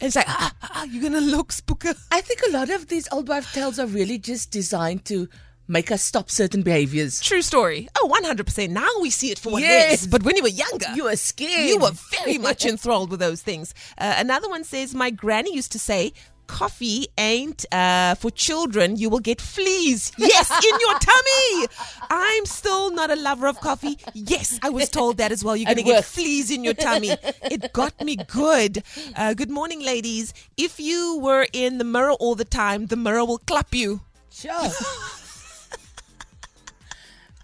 and 0.00 0.08
it's 0.08 0.16
like, 0.16 0.28
ah, 0.28 0.50
ah, 0.62 0.70
ah, 0.74 0.84
you're 0.84 1.02
gonna 1.02 1.20
look 1.20 1.52
spooker. 1.52 1.94
I 2.10 2.20
think 2.20 2.40
a 2.48 2.50
lot 2.50 2.68
of 2.70 2.88
these 2.88 3.06
old 3.12 3.28
wife 3.28 3.52
tales 3.52 3.78
are 3.78 3.86
really 3.86 4.18
just 4.18 4.50
designed 4.50 5.04
to 5.06 5.28
make 5.68 5.90
us 5.90 6.02
stop 6.02 6.30
certain 6.30 6.62
behaviors. 6.62 7.20
True 7.20 7.42
story. 7.42 7.88
Oh, 7.96 8.08
100%. 8.22 8.70
Now 8.70 8.88
we 9.00 9.10
see 9.10 9.30
it 9.30 9.38
for 9.38 9.50
what 9.52 9.62
it 9.62 9.66
Yes. 9.66 10.02
is. 10.02 10.06
But 10.06 10.22
when 10.22 10.36
you 10.36 10.42
were 10.42 10.48
younger, 10.48 10.86
You 10.94 11.04
were 11.04 11.16
scared. 11.16 11.68
you 11.68 11.78
were 11.78 11.92
very 12.22 12.38
much 12.38 12.64
enthralled 12.64 13.10
with 13.10 13.20
those 13.20 13.42
things. 13.42 13.74
Uh, 13.98 14.14
another 14.18 14.48
one 14.48 14.64
says, 14.64 14.94
My 14.94 15.10
granny 15.10 15.54
used 15.54 15.72
to 15.72 15.78
say, 15.78 16.12
Coffee 16.48 17.08
ain't 17.18 17.66
uh, 17.74 18.14
for 18.14 18.30
children. 18.30 18.94
You 18.94 19.10
will 19.10 19.18
get 19.18 19.40
fleas. 19.40 20.12
Yes, 20.16 20.48
in 20.48 20.80
your 20.80 20.96
tummy. 21.00 21.66
I'm 22.08 22.46
still 22.46 22.92
not 22.92 23.10
a 23.10 23.16
lover 23.16 23.48
of 23.48 23.58
coffee. 23.60 23.98
Yes, 24.14 24.56
I 24.62 24.70
was 24.70 24.88
told 24.88 25.16
that 25.16 25.32
as 25.32 25.42
well. 25.42 25.56
You're 25.56 25.64
going 25.64 25.78
to 25.78 25.82
get 25.82 26.04
fleas 26.04 26.52
in 26.52 26.62
your 26.62 26.74
tummy. 26.74 27.10
It 27.50 27.72
got 27.72 28.00
me 28.00 28.14
good. 28.28 28.84
Uh, 29.16 29.34
good 29.34 29.50
morning, 29.50 29.80
ladies. 29.84 30.32
If 30.56 30.78
you 30.78 31.18
were 31.18 31.48
in 31.52 31.78
the 31.78 31.84
mirror 31.84 32.12
all 32.12 32.36
the 32.36 32.44
time, 32.44 32.86
the 32.86 32.96
mirror 32.96 33.24
will 33.24 33.38
clap 33.38 33.74
you. 33.74 34.02
Sure. 34.30 34.52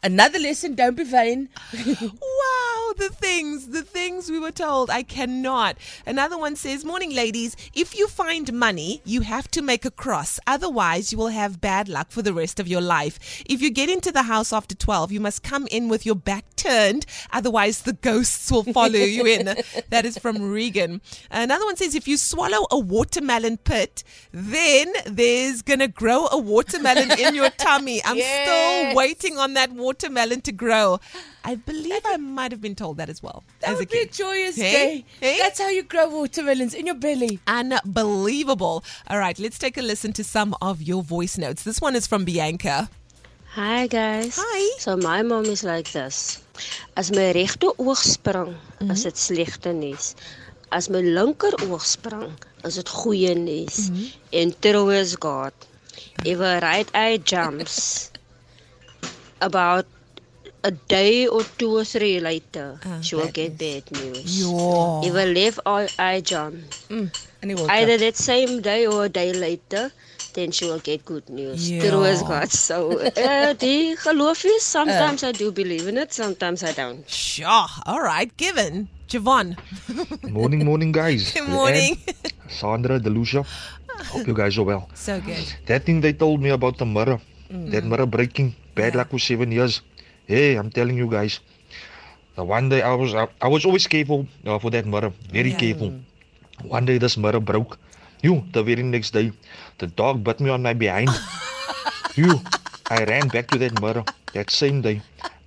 Another 0.02 0.38
lesson, 0.38 0.74
don't 0.74 0.96
be 0.96 1.04
vain. 1.04 1.48
Wow, 2.02 2.61
the 2.96 3.08
things, 3.08 3.68
the 3.68 3.82
things 3.82 4.30
we 4.30 4.38
were 4.38 4.50
told. 4.52 4.90
I 4.90 5.02
cannot. 5.02 5.76
Another 6.06 6.38
one 6.38 6.56
says, 6.56 6.84
Morning, 6.84 7.14
ladies. 7.14 7.56
If 7.74 7.96
you 7.98 8.08
find 8.08 8.52
money, 8.52 9.00
you 9.04 9.22
have 9.22 9.48
to 9.52 9.62
make 9.62 9.84
a 9.84 9.90
cross. 9.90 10.38
Otherwise, 10.46 11.12
you 11.12 11.18
will 11.18 11.28
have 11.28 11.60
bad 11.60 11.88
luck 11.88 12.10
for 12.10 12.22
the 12.22 12.32
rest 12.34 12.60
of 12.60 12.68
your 12.68 12.80
life. 12.80 13.42
If 13.46 13.60
you 13.62 13.70
get 13.70 13.88
into 13.88 14.12
the 14.12 14.22
house 14.24 14.52
after 14.52 14.74
12, 14.74 15.12
you 15.12 15.20
must 15.20 15.42
come 15.42 15.66
in 15.70 15.88
with 15.88 16.04
your 16.06 16.14
back 16.14 16.44
turned. 16.56 17.06
Otherwise, 17.32 17.82
the 17.82 17.92
ghosts 17.94 18.50
will 18.50 18.64
follow 18.64 18.88
you 18.98 19.26
in. 19.26 19.54
That 19.90 20.04
is 20.06 20.16
from 20.18 20.40
Regan. 20.50 21.00
Another 21.30 21.64
one 21.64 21.76
says, 21.76 21.94
If 21.94 22.06
you 22.08 22.16
swallow 22.16 22.66
a 22.70 22.78
watermelon 22.78 23.58
pit, 23.58 24.04
then 24.32 24.92
there's 25.06 25.62
going 25.62 25.80
to 25.80 25.88
grow 25.88 26.28
a 26.30 26.38
watermelon 26.38 27.10
in 27.18 27.34
your 27.34 27.50
tummy. 27.50 28.02
I'm 28.04 28.16
Yes. 28.16 28.46
still 28.86 28.96
waiting 28.96 29.38
on 29.38 29.54
that 29.54 29.72
watermelon 29.72 30.40
to 30.42 30.52
grow. 30.52 30.98
I 31.44 31.56
believe 31.56 32.02
I 32.04 32.16
might 32.16 32.52
have 32.52 32.60
been 32.60 32.74
told 32.74 32.96
that 32.98 33.08
as 33.08 33.22
well. 33.22 33.42
That 33.60 33.70
as 33.70 33.78
would 33.78 33.88
a 33.88 33.92
be 33.92 33.98
a 33.98 34.06
joyous 34.06 34.56
Hey? 34.56 34.72
day. 34.72 35.04
Hey? 35.20 35.38
That's 35.38 35.58
how 35.60 35.68
you 35.68 35.82
grow 35.82 36.08
watermelons 36.08 36.74
in 36.74 36.86
your 36.86 36.94
belly. 36.94 37.40
Unbelievable. 37.46 38.84
All 39.08 39.18
right, 39.18 39.38
let's 39.38 39.58
take 39.58 39.76
a 39.76 39.82
listen 39.82 40.12
to 40.14 40.24
some 40.24 40.54
of 40.62 40.80
your 40.82 41.02
voice 41.02 41.36
notes. 41.38 41.62
This 41.64 41.80
one 41.80 41.96
is 41.96 42.06
from 42.06 42.24
Bianca. 42.24 42.88
Hi 43.54 43.86
guys. 43.86 44.38
Hi. 44.40 44.78
So 44.78 44.96
my 44.96 45.22
mom 45.22 45.44
is 45.44 45.62
like 45.62 45.90
this. 45.92 46.40
As 46.96 47.10
my 47.12 47.32
regte 47.36 47.68
oog 47.78 47.96
spring, 48.00 48.54
is 48.80 49.02
dit 49.04 49.14
mhm. 49.14 49.24
slegte 49.26 49.72
nuus. 49.74 50.14
As 50.70 50.88
my 50.88 51.02
linker 51.02 51.52
oog 51.66 51.84
spring, 51.84 52.32
is 52.64 52.76
dit 52.80 52.88
goeie 52.88 53.34
nuus. 53.34 53.90
Mhm. 53.90 54.06
En 54.32 54.54
true 54.60 54.90
is 55.00 55.16
God. 55.16 55.52
If 56.24 56.40
a 56.40 56.60
right 56.60 56.88
eye 56.94 57.18
jumps 57.18 58.10
about 59.48 59.84
a 60.64 60.70
day 60.70 61.26
or 61.26 61.42
two 61.58 61.70
or 61.76 61.84
three 61.84 62.20
later, 62.20 62.78
Ah, 62.86 63.00
she 63.02 63.14
will 63.16 63.26
bad 63.26 63.34
get 63.34 63.58
bad 63.58 63.84
news. 63.98 64.40
Ja. 64.40 65.02
If 65.02 65.14
I 65.14 65.24
leave 65.26 65.58
I, 65.66 65.88
I 65.98 66.20
John, 66.20 66.62
Mm. 66.88 67.10
And 67.42 67.50
he 67.50 67.54
woke 67.56 67.70
either 67.70 67.94
up. 67.94 68.00
that 68.00 68.16
same 68.16 68.60
day 68.62 68.86
or 68.86 69.04
a 69.06 69.08
day 69.08 69.32
later, 69.32 69.90
then 70.34 70.50
she 70.52 70.64
will 70.64 70.78
get 70.80 71.04
good 71.04 71.28
news. 71.28 71.68
Ja. 71.70 71.82
True 71.82 72.04
as 72.06 72.22
God. 72.22 72.50
So, 72.50 72.98
uh, 73.00 73.52
die 73.64 73.96
geloof 74.04 74.44
is, 74.44 74.62
Uh. 74.62 74.78
sometimes 74.78 75.24
I 75.24 75.32
do 75.32 75.50
believe 75.50 75.88
in 75.88 75.98
it, 75.98 76.12
sometimes 76.12 76.62
I 76.62 76.72
don't. 76.72 77.02
Sure. 77.10 77.66
All 77.86 78.00
right. 78.00 78.30
Given. 78.36 78.88
Javon. 79.08 79.56
Morning, 80.30 80.64
morning, 80.64 80.92
guys. 80.92 81.32
Good 81.34 81.48
morning. 81.48 81.98
And 82.06 82.32
Sandra, 82.48 82.98
Delucia. 83.00 83.44
Hope 84.12 84.26
you 84.26 84.34
guys 84.34 84.56
are 84.56 84.64
well. 84.64 84.88
so 84.94 85.20
good. 85.20 85.44
That 85.66 85.84
thing 85.84 86.00
they 86.00 86.12
told 86.14 86.40
me 86.40 86.48
about 86.50 86.78
the 86.78 86.86
mirror, 86.86 87.20
that 87.50 87.84
mirror 87.84 88.06
breaking, 88.06 88.54
bad 88.74 88.94
luck 88.94 89.10
for 89.10 89.18
seven 89.18 89.52
years. 89.52 89.82
Hey, 90.26 90.56
I'm 90.56 90.70
telling 90.70 90.96
you 90.96 91.08
guys. 91.10 91.40
The 92.36 92.44
one 92.44 92.68
day 92.68 92.82
I 92.82 92.94
was, 92.94 93.14
I, 93.14 93.28
I 93.40 93.48
was 93.48 93.64
always 93.64 93.86
careful 93.86 94.26
uh, 94.46 94.58
for 94.58 94.70
that 94.70 94.86
mirror, 94.86 95.12
very 95.30 95.52
careful. 95.52 95.92
One 96.62 96.84
day 96.84 96.98
this 96.98 97.16
mirror 97.16 97.40
broke. 97.40 97.78
You, 98.22 98.44
the 98.52 98.62
very 98.62 98.82
next 98.82 99.10
day, 99.10 99.32
the 99.78 99.86
dog 99.86 100.24
bit 100.24 100.40
me 100.40 100.48
on 100.50 100.62
my 100.62 100.72
behind. 100.74 101.10
you, 102.14 102.40
I 102.88 103.04
ran 103.04 103.28
back 103.28 103.48
to 103.48 103.58
that 103.58 103.72
mirror 103.80 104.04
that 104.32 104.50
same 104.50 104.80
day. 104.80 105.02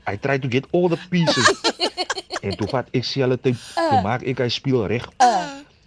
I 0.05 0.17
tried 0.17 0.41
to 0.43 0.47
get 0.47 0.65
all 0.71 0.89
the 0.89 0.97
pieces. 1.09 1.47
en 2.45 2.53
toe 2.59 2.69
vat 2.69 2.89
ek 2.93 3.07
selfde 3.07 3.39
tyd, 3.41 3.61
toe 3.75 4.01
maak 4.05 4.25
ek 4.29 4.43
hy 4.43 4.49
speel 4.53 4.83
reg. 4.91 5.05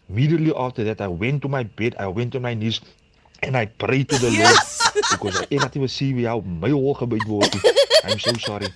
Immediately 0.08 0.54
after 0.56 0.82
that, 0.88 1.00
I 1.04 1.06
went 1.06 1.42
to 1.44 1.48
my 1.52 1.62
bed, 1.62 1.94
I 2.00 2.08
went 2.08 2.32
to 2.34 2.40
my 2.40 2.54
knees, 2.54 2.80
and 3.42 3.56
I 3.56 3.66
prayed 3.66 4.08
to 4.10 4.18
the 4.18 4.30
Lord. 4.30 4.58
Because 5.10 5.40
ek 5.50 5.60
het 5.62 5.76
even 5.76 5.88
see 5.88 6.10
how 6.24 6.40
my 6.40 6.70
hol 6.70 6.94
gebyt 6.94 7.24
word. 7.26 7.52
I'm 8.04 8.18
so 8.18 8.32
sorry. 8.38 8.68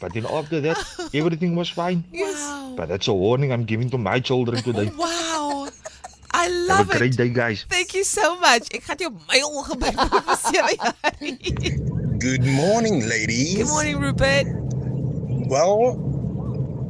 But 0.00 0.12
then 0.14 0.26
after 0.26 0.60
that, 0.60 0.78
everything 1.12 1.54
was 1.56 1.68
fine. 1.68 2.04
Wow. 2.12 2.74
But 2.76 2.88
that's 2.88 3.08
a 3.08 3.12
warning 3.14 3.52
I'm 3.52 3.64
giving 3.64 3.90
to 3.90 3.98
my 3.98 4.20
children 4.20 4.62
today. 4.62 4.90
Wow. 4.96 5.68
I 6.30 6.48
love 6.48 6.86
Have 6.86 6.88
love 6.88 6.90
a 6.94 6.98
great 6.98 7.14
it. 7.14 7.18
day, 7.18 7.28
guys. 7.30 7.64
Thank 7.68 7.94
you 7.94 8.04
so 8.04 8.36
much. 8.38 8.68
Ek 8.74 8.84
gaan 8.86 8.98
jou 9.00 9.10
my 9.28 9.40
ongebyt 9.42 9.96
vir 9.96 10.36
7. 10.36 12.18
Good 12.18 12.44
morning, 12.46 13.06
ladies. 13.08 13.56
Good 13.58 13.72
morning, 13.74 13.98
Rupert. 14.02 14.46
Well, 15.48 15.96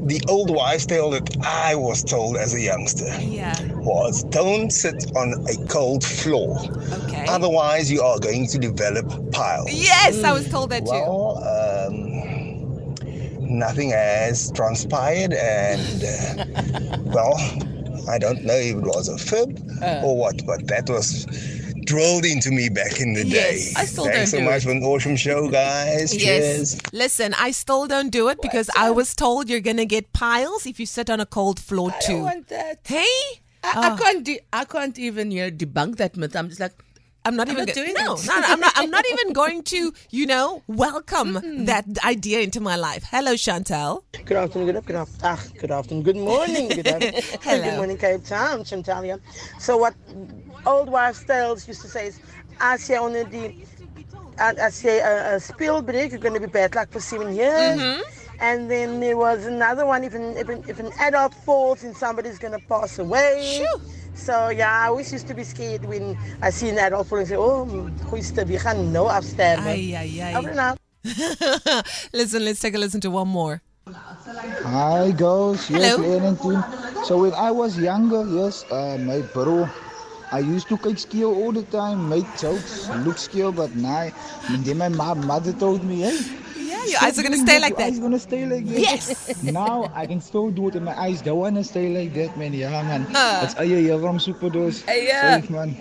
the 0.06 0.20
old 0.28 0.50
wives' 0.50 0.86
tale 0.86 1.10
that 1.10 1.28
I 1.44 1.74
was 1.74 2.02
told 2.04 2.36
as 2.36 2.54
a 2.54 2.60
youngster 2.60 3.08
Yeah. 3.20 3.54
Was 3.80 4.24
don't 4.24 4.70
sit 4.70 5.10
on 5.16 5.34
a 5.48 5.66
cold 5.68 6.04
floor. 6.04 6.58
Okay. 7.04 7.24
Otherwise, 7.28 7.90
you 7.90 8.02
are 8.02 8.18
going 8.18 8.46
to 8.48 8.58
develop 8.58 9.06
piles. 9.32 9.70
Yes, 9.72 10.22
I 10.24 10.32
was 10.32 10.48
told 10.48 10.70
that 10.70 10.84
too. 10.84 10.90
Well, 10.92 11.38
um, 11.44 12.94
nothing 13.40 13.90
has 13.90 14.50
transpired, 14.52 15.32
and 15.32 16.04
uh, 16.04 16.98
well, 17.04 17.34
I 18.08 18.18
don't 18.18 18.44
know 18.44 18.54
if 18.56 18.76
it 18.76 18.82
was 18.82 19.08
a 19.08 19.18
fib 19.18 19.60
or 20.02 20.16
what, 20.16 20.44
but 20.46 20.66
that 20.68 20.88
was 20.88 21.26
drilled 21.84 22.24
into 22.26 22.50
me 22.50 22.68
back 22.68 23.00
in 23.00 23.14
the 23.14 23.24
Yes, 23.26 23.72
day. 23.74 23.80
I 23.80 23.84
still 23.86 24.04
Thanks 24.04 24.18
don't 24.18 24.26
so 24.26 24.38
do 24.38 24.44
much 24.44 24.64
for 24.64 24.70
an 24.72 24.82
awesome 24.82 25.16
show, 25.16 25.48
guys. 25.48 26.10
Cheers. 26.14 26.74
Yes. 26.74 26.80
Listen, 26.92 27.34
I 27.38 27.50
still 27.50 27.86
don't 27.86 28.10
do 28.10 28.28
it 28.28 28.40
because 28.42 28.68
I 28.76 28.90
was 28.90 29.14
told 29.14 29.48
you're 29.48 29.60
going 29.60 29.78
to 29.78 29.86
get 29.86 30.12
piles 30.12 30.66
if 30.66 30.78
you 30.78 30.84
sit 30.84 31.08
on 31.08 31.18
a 31.18 31.24
cold 31.26 31.58
floor 31.58 31.90
I 31.94 31.98
too. 32.00 32.12
don't 32.12 32.22
want 32.24 32.48
that. 32.48 32.80
Hey? 32.84 33.06
I, 33.64 33.92
I 33.92 33.96
can't. 33.98 34.24
De- 34.24 34.40
I 34.52 34.64
can't 34.64 34.98
even 34.98 35.30
you 35.30 35.42
know, 35.44 35.50
debunk 35.50 35.96
that 35.96 36.16
myth. 36.16 36.34
I'm 36.36 36.48
just 36.48 36.60
like, 36.60 36.72
I'm 37.24 37.36
not 37.36 37.48
I'm 37.48 37.54
even 37.54 37.66
not 37.66 37.74
go- 37.74 37.82
doing 37.82 37.94
no, 37.94 38.14
it. 38.14 38.26
no, 38.26 38.38
no, 38.40 38.46
I'm 38.46 38.60
not. 38.60 38.72
I'm 38.76 38.90
not 38.90 39.04
even 39.10 39.32
going 39.42 39.62
to, 39.64 39.92
you 40.10 40.26
know, 40.26 40.62
welcome 40.66 41.64
that 41.66 41.84
idea 42.04 42.40
into 42.40 42.60
my 42.60 42.76
life. 42.76 43.04
Hello, 43.10 43.32
Chantel. 43.34 44.02
Good 44.24 44.36
afternoon, 44.36 44.72
good, 44.72 44.86
good, 44.86 44.96
af- 44.96 45.18
ah, 45.22 45.42
good 45.58 45.70
afternoon, 45.70 46.02
good 46.04 46.16
morning, 46.16 46.68
good 46.68 46.86
afternoon. 46.94 47.22
Hello. 47.42 47.62
Good 47.64 47.76
morning, 47.76 47.98
Cape 47.98 48.24
Town, 48.24 48.60
Chantalia. 48.60 49.20
So 49.58 49.76
what 49.76 49.94
old 50.64 50.88
wives' 50.88 51.24
tales 51.24 51.66
used 51.68 51.82
to 51.82 51.88
say 51.88 52.06
is, 52.08 52.20
as 52.60 52.88
jy 52.88 52.96
onder 52.96 53.24
die, 53.24 53.54
as 54.38 54.82
jy 54.82 54.98
'n 55.00 55.34
uh, 55.34 55.38
speel 55.38 55.82
breek, 55.82 56.10
you're 56.12 56.20
going 56.20 56.34
to 56.34 56.40
be 56.40 56.46
bad 56.46 56.74
luck 56.74 56.90
for 56.90 57.00
seven 57.00 57.34
years. 57.34 57.80
And 58.40 58.70
then 58.70 59.00
there 59.00 59.16
was 59.16 59.46
another 59.46 59.84
one, 59.84 60.04
if 60.04 60.14
an, 60.14 60.36
if 60.36 60.48
an, 60.48 60.62
if 60.68 60.78
an 60.78 60.92
adult 61.00 61.34
falls 61.34 61.82
and 61.82 61.96
somebody's 61.96 62.38
going 62.38 62.58
to 62.58 62.64
pass 62.66 62.98
away. 62.98 63.66
So 64.14 64.50
yeah, 64.50 64.82
I 64.82 64.88
always 64.88 65.12
used 65.12 65.26
to 65.28 65.34
be 65.34 65.44
scared 65.44 65.84
when 65.84 66.16
I 66.42 66.50
see 66.50 66.68
an 66.68 66.78
adult 66.78 67.06
fall 67.08 67.18
and 67.18 67.28
say, 67.28 67.36
oh, 67.36 67.64
who's 68.10 68.30
to 68.32 68.44
be 68.44 68.54
nou 68.58 69.06
afsterven. 69.06 69.66
Ay, 69.66 70.20
ay, 70.22 70.34
Over 70.36 70.50
and 70.50 70.60
ay. 70.60 70.70
out. 70.70 70.78
listen, 72.12 72.44
let's 72.44 72.60
take 72.60 72.74
a 72.74 72.78
listen 72.78 73.00
to 73.00 73.10
one 73.10 73.28
more. 73.28 73.62
Hi 73.88 75.12
girls, 75.12 75.70
yes, 75.70 75.96
Hello. 75.96 76.34
Team. 76.36 76.62
So 77.04 77.18
when 77.18 77.32
I 77.34 77.50
was 77.50 77.78
younger, 77.78 78.26
yes, 78.28 78.64
uh, 78.70 78.98
my 79.00 79.22
bro, 79.32 79.68
I 80.30 80.40
used 80.40 80.68
to 80.68 80.76
kick 80.76 80.98
skill 80.98 81.34
all 81.34 81.52
the 81.52 81.62
time, 81.62 82.08
make 82.08 82.26
jokes, 82.36 82.90
look 83.06 83.16
skill, 83.16 83.50
but 83.52 83.74
now, 83.76 84.10
and 84.48 84.64
then 84.64 84.94
my 84.94 85.14
mother 85.14 85.52
told 85.52 85.82
me, 85.84 86.00
hey, 86.02 86.18
Yeah, 86.78 86.90
your 86.92 87.02
eyes 87.02 87.18
are 87.18 87.22
going 87.22 87.32
to 87.34 87.38
stay 87.38 87.58
like 87.60 87.78
Your 87.78 87.82
eyes 87.86 87.94
that. 87.96 88.02
gonna 88.02 88.18
stay 88.18 88.46
like 88.46 88.66
that. 88.66 88.80
Yes. 88.80 89.42
now 89.42 89.90
I 89.94 90.06
can 90.06 90.20
still 90.20 90.50
do 90.50 90.68
it, 90.68 90.74
and 90.74 90.84
my 90.84 90.98
eyes 90.98 91.22
don't 91.22 91.38
wanna 91.38 91.64
stay 91.64 91.88
like 91.88 92.14
that, 92.14 92.36
man. 92.38 92.52
Yeah, 92.52 92.70
man. 92.82 93.06
Uh. 93.08 93.40
That's 93.42 93.54
eie 93.56 93.82
hier 93.82 93.98
from 93.98 94.18
Superdose. 94.18 94.84
Yeah. 94.86 95.40
Safe, 95.40 95.50
man. 95.50 95.76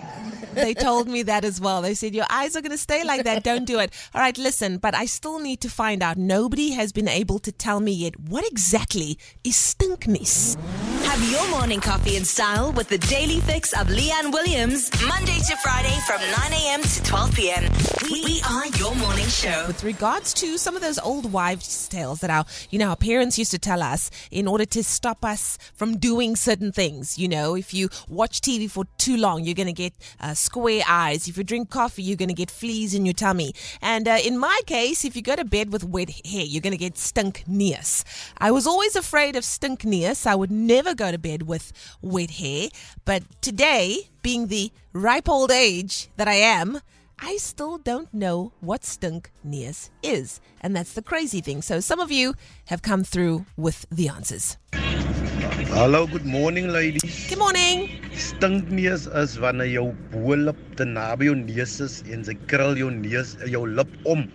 They 0.54 0.74
told 0.74 1.06
me 1.08 1.22
that 1.24 1.44
as 1.44 1.60
well. 1.60 1.82
They 1.82 1.94
said, 1.94 2.14
Your 2.14 2.26
eyes 2.30 2.56
are 2.56 2.60
going 2.62 2.72
to 2.72 2.78
stay 2.78 3.04
like 3.04 3.22
that. 3.24 3.44
Don't 3.44 3.64
do 3.64 3.78
it. 3.78 3.92
All 4.14 4.20
right, 4.20 4.36
listen, 4.36 4.78
but 4.78 4.92
I 4.94 5.06
still 5.06 5.38
need 5.38 5.60
to 5.60 5.68
find 5.70 6.02
out. 6.02 6.16
Nobody 6.16 6.70
has 6.72 6.90
been 6.90 7.06
able 7.06 7.38
to 7.40 7.52
tell 7.52 7.78
me 7.78 7.92
yet 7.92 8.18
what 8.18 8.44
exactly 8.50 9.18
is 9.44 9.54
stinkness. 9.56 10.56
Have 11.04 11.22
your 11.30 11.48
morning 11.50 11.80
coffee 11.80 12.16
in 12.16 12.24
style 12.24 12.72
with 12.72 12.88
the 12.88 12.98
daily 12.98 13.40
fix 13.40 13.72
of 13.78 13.88
Leigh-Anne 13.88 14.30
Williams, 14.32 14.90
Monday 15.06 15.38
to 15.48 15.56
Friday 15.58 15.96
from 16.06 16.20
9 16.20 16.52
a.m. 16.52 16.82
to 16.82 17.02
12 17.04 17.34
p.m. 17.34 17.72
We, 18.10 18.24
we 18.24 18.42
are 18.50 18.66
your 18.78 18.94
morning 18.96 19.26
show. 19.28 19.64
with 19.68 19.84
regards 19.84 20.34
to 20.34 20.58
some 20.58 20.74
of 20.76 20.82
those 20.82 20.97
old 21.02 21.32
wives' 21.32 21.88
tales 21.88 22.20
that 22.20 22.30
our, 22.30 22.44
you 22.70 22.78
know, 22.78 22.90
our 22.90 22.96
parents 22.96 23.38
used 23.38 23.50
to 23.50 23.58
tell 23.58 23.82
us 23.82 24.10
in 24.30 24.46
order 24.46 24.64
to 24.66 24.82
stop 24.82 25.24
us 25.24 25.58
from 25.74 25.98
doing 25.98 26.36
certain 26.36 26.72
things. 26.72 27.18
You 27.18 27.28
know, 27.28 27.54
if 27.54 27.72
you 27.72 27.88
watch 28.08 28.40
TV 28.40 28.70
for 28.70 28.84
too 28.98 29.16
long, 29.16 29.44
you're 29.44 29.54
going 29.54 29.66
to 29.66 29.72
get 29.72 29.94
uh, 30.20 30.34
square 30.34 30.82
eyes. 30.88 31.28
If 31.28 31.36
you 31.36 31.44
drink 31.44 31.70
coffee, 31.70 32.02
you're 32.02 32.16
going 32.16 32.28
to 32.28 32.34
get 32.34 32.50
fleas 32.50 32.94
in 32.94 33.06
your 33.06 33.14
tummy. 33.14 33.54
And 33.80 34.08
uh, 34.08 34.18
in 34.24 34.38
my 34.38 34.60
case, 34.66 35.04
if 35.04 35.16
you 35.16 35.22
go 35.22 35.36
to 35.36 35.44
bed 35.44 35.72
with 35.72 35.84
wet 35.84 36.10
hair, 36.26 36.44
you're 36.44 36.62
going 36.62 36.72
to 36.72 36.76
get 36.76 36.94
stinkneus. 36.94 38.04
I 38.38 38.50
was 38.50 38.66
always 38.66 38.96
afraid 38.96 39.36
of 39.36 39.44
stinkneus. 39.44 40.26
I 40.26 40.34
would 40.34 40.50
never 40.50 40.94
go 40.94 41.10
to 41.10 41.18
bed 41.18 41.42
with 41.42 41.72
wet 42.02 42.30
hair. 42.32 42.68
But 43.04 43.22
today, 43.40 44.08
being 44.22 44.48
the 44.48 44.70
ripe 44.92 45.28
old 45.28 45.50
age 45.50 46.08
that 46.16 46.28
I 46.28 46.34
am, 46.34 46.80
I 47.20 47.36
still 47.36 47.78
don't 47.78 48.12
know 48.14 48.52
what 48.60 48.84
stunk 48.84 49.30
stinkneus 49.44 49.90
is. 50.02 50.40
And 50.60 50.74
that's 50.74 50.92
the 50.92 51.02
crazy 51.02 51.40
thing. 51.40 51.62
So 51.62 51.80
some 51.80 51.98
of 52.00 52.12
you 52.12 52.34
have 52.66 52.82
come 52.82 53.02
through 53.02 53.44
with 53.56 53.86
the 53.90 54.08
answers. 54.08 54.56
Hallo, 54.72 56.06
good 56.06 56.24
morning 56.24 56.68
ladies. 56.68 57.28
Good 57.28 57.38
morning. 57.38 58.00
Stunk 58.14 58.66
Stinkneus 58.66 59.06
is 59.14 59.38
wanneer 59.38 59.66
jou 59.66 59.92
boelip 60.12 60.58
te 60.76 60.86
naby 60.86 61.28
jou 61.28 61.34
neus 61.34 61.80
is 61.80 62.02
en 62.06 62.22
sy 62.24 62.34
krul 62.50 62.78
jou 62.78 62.90
neus 62.94 63.34
jou 63.46 63.66
lip 63.66 63.90
om. 64.06 64.26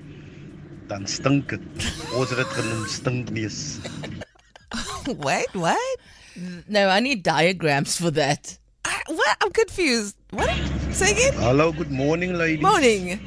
Dan 0.91 1.07
stink 1.07 1.55
dit. 1.55 1.87
Ons 2.19 2.35
het 2.35 2.43
dit 2.43 2.55
genoem 2.59 2.87
stinkneus. 2.91 3.59
Wait, 5.25 5.55
what? 5.55 5.99
no, 6.67 6.89
I 6.89 6.99
need 6.99 7.23
diagrams 7.23 7.95
for 7.97 8.11
that. 8.11 8.57
I, 8.83 8.99
what? 9.07 9.37
I'm 9.41 9.51
confused. 9.51 10.17
What? 10.31 10.82
Say 10.93 11.11
again? 11.11 11.33
Hallo, 11.41 11.71
good 11.71 11.91
morning 11.91 12.33
ladies. 12.37 12.61
Morning. 12.61 13.19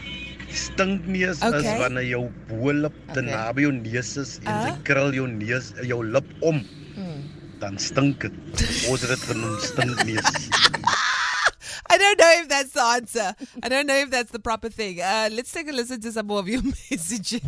Stinkneus 0.50 1.42
Okay. 1.42 1.58
is 1.74 1.80
wanneer 1.82 2.06
jou 2.08 2.22
boelip 2.48 2.94
te 3.12 3.20
Okay. 3.20 3.30
naby 3.32 3.60
jou 3.66 3.72
neus 3.72 4.16
is 4.16 4.38
en 4.46 4.62
sy 4.62 4.70
Ah. 4.70 4.76
krul 4.86 5.12
jou 5.12 5.26
neus 5.28 5.72
jou 5.82 6.00
lip 6.04 6.24
om. 6.40 6.62
Dan 7.60 7.78
stink 7.78 8.20
dit. 8.20 8.32
Ons 8.88 9.00
het 9.02 9.10
dit 9.10 9.22
genoem 9.30 9.58
stinkneus. 9.60 10.30
I 11.92 11.98
don't 11.98 12.18
know 12.18 12.32
if 12.42 12.48
that's 12.48 12.70
the 12.72 12.82
answer. 12.82 13.34
I 13.62 13.68
don't 13.68 13.86
know 13.86 13.96
if 13.96 14.10
that's 14.10 14.30
the 14.30 14.38
proper 14.38 14.68
thing. 14.68 15.00
Uh, 15.00 15.28
let's 15.32 15.50
take 15.52 15.68
a 15.68 15.72
listen 15.72 16.00
to 16.00 16.12
some 16.12 16.26
more 16.26 16.40
of 16.40 16.48
your 16.48 16.62
messages. 16.90 17.40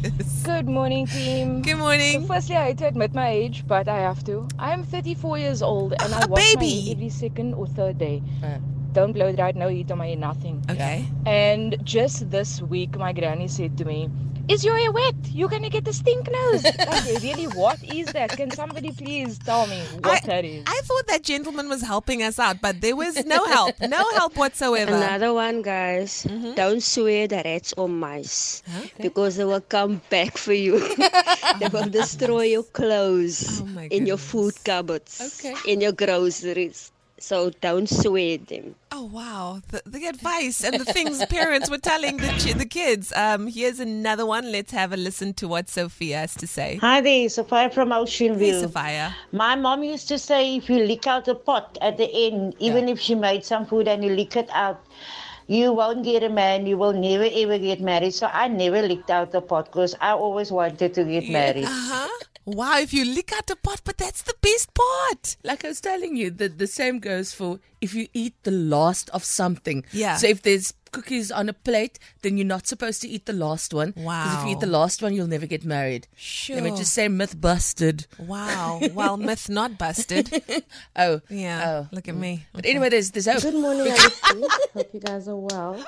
Good 0.44 0.66
morning, 0.68 1.06
team. 1.06 1.60
Good 1.62 1.76
So 1.76 1.78
morning. 1.78 2.26
firstly, 2.26 2.56
I 2.56 2.66
hate 2.72 2.78
to 2.78 2.86
admit 2.86 3.14
my 3.14 3.28
age, 3.30 3.64
but 3.66 3.88
I 3.88 3.98
have 4.00 4.24
to. 4.24 4.46
I 4.58 4.72
am 4.72 4.84
34 4.84 5.38
years 5.38 5.60
old 5.62 5.92
and 6.02 6.14
I 6.14 6.22
Ah, 6.22 6.26
wash 6.28 6.54
my 6.56 6.64
hair 6.64 6.92
every 6.96 7.10
second 7.10 7.54
or 7.54 7.66
third 7.66 7.98
day. 7.98 8.22
Uh. 8.42 8.58
Don't 8.92 9.12
blow 9.12 9.32
dry, 9.32 9.52
no 9.52 9.68
heat 9.68 9.90
on 9.90 9.98
my 9.98 10.06
hair, 10.06 10.16
nothing. 10.16 10.64
Okay. 10.70 11.06
And 11.26 11.76
just 11.84 12.30
this 12.30 12.60
week, 12.62 12.96
my 12.96 13.12
granny 13.12 13.48
said 13.48 13.76
to 13.78 13.84
me, 13.84 14.08
Is 14.48 14.64
your 14.64 14.76
hair 14.78 14.90
wet? 14.90 15.14
You're 15.28 15.50
gonna 15.50 15.68
get 15.68 15.86
a 15.86 15.92
stink 15.92 16.30
nose. 16.30 16.64
like, 16.78 17.04
really, 17.22 17.44
what 17.44 17.82
is 17.84 18.06
that? 18.16 18.30
Can 18.30 18.50
somebody 18.50 18.92
please 18.92 19.38
tell 19.38 19.66
me 19.66 19.78
what 20.00 20.22
that 20.24 20.44
is? 20.44 20.64
I 20.66 20.80
thought 20.84 21.06
that 21.08 21.22
gentleman 21.22 21.68
was 21.68 21.82
helping 21.82 22.22
us 22.22 22.38
out, 22.38 22.62
but 22.62 22.80
there 22.80 22.96
was 22.96 23.24
no 23.26 23.44
help. 23.44 23.78
No 23.80 24.02
help 24.16 24.36
whatsoever. 24.36 24.94
Another 24.96 25.34
one, 25.34 25.60
guys. 25.60 26.24
Mm-hmm. 26.24 26.54
Don't 26.54 26.82
swear 26.82 27.28
that 27.28 27.44
rats 27.44 27.74
or 27.76 27.88
mice 27.88 28.62
because 29.00 29.36
they 29.36 29.44
will 29.44 29.60
come 29.60 30.00
back 30.08 30.38
for 30.38 30.54
you. 30.54 30.78
they 31.60 31.68
will 31.68 31.88
destroy 31.90 32.44
your 32.44 32.64
clothes 32.64 33.60
oh 33.62 33.80
in 33.90 34.06
your 34.06 34.16
food 34.18 34.54
cupboards, 34.64 35.20
Okay. 35.44 35.54
in 35.70 35.80
your 35.80 35.92
groceries. 35.92 36.90
So 37.20 37.50
don't 37.60 37.88
swear 37.88 38.38
them. 38.38 38.74
Oh 38.92 39.04
wow, 39.04 39.60
the, 39.68 39.82
the 39.84 40.06
advice 40.06 40.62
and 40.64 40.78
the 40.80 40.84
things 40.84 41.24
parents 41.26 41.68
were 41.68 41.78
telling 41.78 42.16
the 42.18 42.54
the 42.56 42.66
kids. 42.66 43.12
Um, 43.14 43.48
here's 43.48 43.80
another 43.80 44.24
one. 44.24 44.50
Let's 44.52 44.72
have 44.72 44.92
a 44.92 44.96
listen 44.96 45.34
to 45.34 45.48
what 45.48 45.68
Sophia 45.68 46.18
has 46.18 46.34
to 46.36 46.46
say. 46.46 46.76
Hi 46.76 47.00
there, 47.00 47.28
Sophia 47.28 47.70
from 47.70 47.90
Oceanville. 47.90 48.38
Hey, 48.38 48.60
Sophia. 48.62 49.16
My 49.32 49.56
mom 49.56 49.82
used 49.82 50.08
to 50.08 50.18
say 50.18 50.56
if 50.56 50.70
you 50.70 50.84
lick 50.84 51.06
out 51.06 51.24
the 51.24 51.34
pot 51.34 51.76
at 51.80 51.96
the 51.96 52.08
end, 52.12 52.54
even 52.58 52.88
if 52.88 53.00
she 53.00 53.14
made 53.14 53.44
some 53.44 53.66
food 53.66 53.88
and 53.88 54.04
you 54.04 54.14
lick 54.14 54.36
it 54.36 54.48
out, 54.52 54.80
you 55.48 55.72
won't 55.72 56.04
get 56.04 56.22
a 56.22 56.28
man. 56.28 56.66
You 56.66 56.76
will 56.76 56.92
never 56.92 57.28
ever 57.32 57.58
get 57.58 57.80
married. 57.80 58.14
So 58.14 58.28
I 58.32 58.48
never 58.48 58.82
licked 58.82 59.10
out 59.10 59.32
the 59.32 59.40
pot 59.40 59.66
because 59.66 59.96
I 60.00 60.10
always 60.10 60.52
wanted 60.52 60.94
to 60.94 61.04
get 61.04 61.28
married. 61.28 61.64
Uh 61.64 61.68
huh. 61.70 62.24
Wow, 62.44 62.78
if 62.78 62.94
you 62.94 63.04
lick 63.04 63.32
out 63.32 63.46
the 63.46 63.56
pot, 63.56 63.82
but 63.84 63.98
that's 63.98 64.22
the 64.22 64.34
best 64.40 64.72
part. 64.72 65.36
Like 65.44 65.64
I 65.64 65.68
was 65.68 65.80
telling 65.82 66.16
you, 66.16 66.30
the, 66.30 66.48
the 66.48 66.66
same 66.66 66.98
goes 66.98 67.34
for 67.34 67.60
if 67.80 67.94
you 67.94 68.08
eat 68.14 68.34
the 68.42 68.50
last 68.50 69.10
of 69.10 69.24
something. 69.24 69.84
Yeah. 69.92 70.16
So 70.16 70.28
if 70.28 70.42
there's 70.42 70.72
cookies 70.92 71.30
on 71.30 71.48
a 71.48 71.52
plate, 71.52 71.98
then 72.22 72.36
you're 72.36 72.46
not 72.46 72.66
supposed 72.66 73.02
to 73.02 73.08
eat 73.08 73.26
the 73.26 73.32
last 73.32 73.72
one. 73.74 73.94
Wow. 73.96 74.24
Because 74.24 74.38
if 74.42 74.46
you 74.46 74.52
eat 74.56 74.60
the 74.60 74.66
last 74.66 75.02
one, 75.02 75.14
you'll 75.14 75.26
never 75.26 75.46
get 75.46 75.64
married. 75.64 76.06
Sure. 76.16 76.56
Let 76.56 76.64
me 76.64 76.70
just 76.76 76.92
say 76.92 77.08
myth 77.08 77.40
busted. 77.40 78.06
Wow. 78.18 78.80
Well, 78.92 79.16
myth 79.28 79.48
not 79.48 79.78
busted. 79.78 80.42
Oh. 80.96 81.20
Yeah. 81.30 81.64
Oh. 81.66 81.88
Look 81.92 82.08
at 82.08 82.14
me. 82.16 82.46
But 82.52 82.66
anyway, 82.66 82.88
there's, 82.88 83.10
there's 83.12 83.26
hope. 83.26 83.42
Good 83.42 83.54
morning, 83.54 83.86
Alexi. 83.92 84.46
Hope 84.74 84.90
you 84.92 85.00
guys 85.00 85.28
are 85.28 85.36
well. 85.36 85.84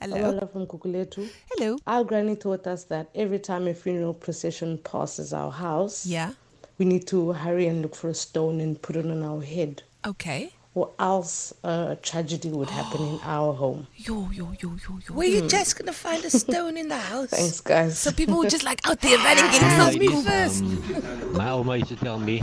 Hello. 0.00 0.16
Awela 0.16 0.50
from 0.52 0.66
Gugulethu. 0.66 1.28
Hello. 1.52 1.78
Our 1.86 2.04
granny 2.04 2.36
taught 2.36 2.66
us 2.66 2.84
that 2.84 3.08
every 3.14 3.38
time 3.38 3.66
a 3.68 3.74
funeral 3.74 4.14
procession 4.14 4.78
passes 4.78 5.32
our 5.32 5.50
house, 5.50 6.06
Yeah. 6.06 6.32
we 6.78 6.84
need 6.86 7.06
to 7.08 7.32
hurry 7.32 7.66
and 7.66 7.82
look 7.82 7.94
for 7.94 8.08
a 8.08 8.14
stone 8.14 8.60
and 8.60 8.80
put 8.80 8.96
it 8.96 9.06
on 9.06 9.22
our 9.22 9.40
head, 9.42 9.82
Okay. 10.06 10.52
Or 10.74 10.90
else 10.98 11.52
a 11.64 11.96
tragedy 12.02 12.48
would 12.48 12.70
happen 12.70 13.00
in 13.02 13.20
our 13.24 13.52
home. 13.52 13.86
Yo, 13.96 14.30
yo, 14.32 14.52
yo, 14.60 14.70
yo, 14.70 14.98
yo. 15.06 15.14
Were 15.14 15.24
you 15.24 15.46
just 15.46 15.78
going 15.78 15.86
to 15.86 15.92
find 15.92 16.24
a 16.24 16.30
stone 16.30 16.76
in 16.76 16.88
the 16.88 16.96
house? 17.10 17.28
Thanks, 17.28 17.60
guys. 17.60 17.98
So 17.98 18.10
people 18.10 18.38
were 18.38 18.48
just 18.48 18.64
like 18.64 18.80
out 18.88 19.00
there 19.00 19.18
running, 19.18 19.44
getting 19.52 19.68
Hi, 19.68 19.92
self 19.92 20.24
first. 20.24 20.62
Um, 20.62 21.32
my 21.34 21.50
oma 21.50 21.76
used 21.76 21.90
to 21.90 21.96
tell 21.96 22.18
me, 22.18 22.42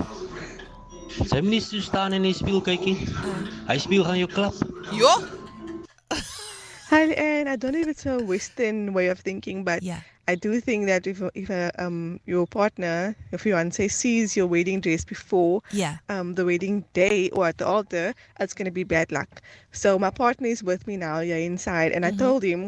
sy 1.09 1.41
moet 1.41 1.49
nie 1.49 1.59
so 1.59 1.81
staan 1.81 2.13
in 2.13 2.23
die 2.23 2.35
spieël 2.37 2.61
kykie. 2.63 2.95
Hy 3.67 3.77
spieël 3.81 4.05
gaan 4.05 4.21
jou 4.21 4.29
klap. 4.29 4.55
Yo. 4.93 5.09
Hi, 6.89 7.01
and 7.13 7.49
I 7.49 7.55
don't 7.55 7.73
know 7.73 7.81
if 7.81 7.87
it's 7.87 8.05
a 8.05 8.17
Western 8.17 8.93
way 8.93 9.07
of 9.09 9.19
thinking, 9.19 9.63
but 9.63 9.83
I 10.31 10.35
do 10.35 10.51
think 10.67 10.81
that 10.91 11.07
if 11.07 11.17
if 11.33 11.49
uh, 11.49 11.71
um 11.85 12.19
your 12.33 12.45
partner, 12.59 13.15
if 13.31 13.45
your 13.45 13.55
fiance, 13.57 13.87
sees 14.01 14.37
your 14.37 14.47
wedding 14.55 14.79
dress 14.85 15.03
before 15.13 15.55
Yeah. 15.71 15.95
um 16.15 16.27
the 16.35 16.45
wedding 16.49 16.77
day 16.93 17.29
or 17.35 17.47
at 17.51 17.57
the 17.57 17.65
altar, 17.75 18.13
it's 18.39 18.53
gonna 18.57 18.75
be 18.81 18.85
bad 18.95 19.11
luck. 19.11 19.31
So 19.71 19.97
my 20.05 20.11
partner 20.23 20.47
is 20.55 20.61
with 20.71 20.85
me 20.89 20.95
now, 20.97 21.17
yeah, 21.29 21.41
inside, 21.51 21.91
and 21.95 22.05
I 22.05 22.11
Mhm. 22.11 22.19
told 22.25 22.43
him 22.43 22.61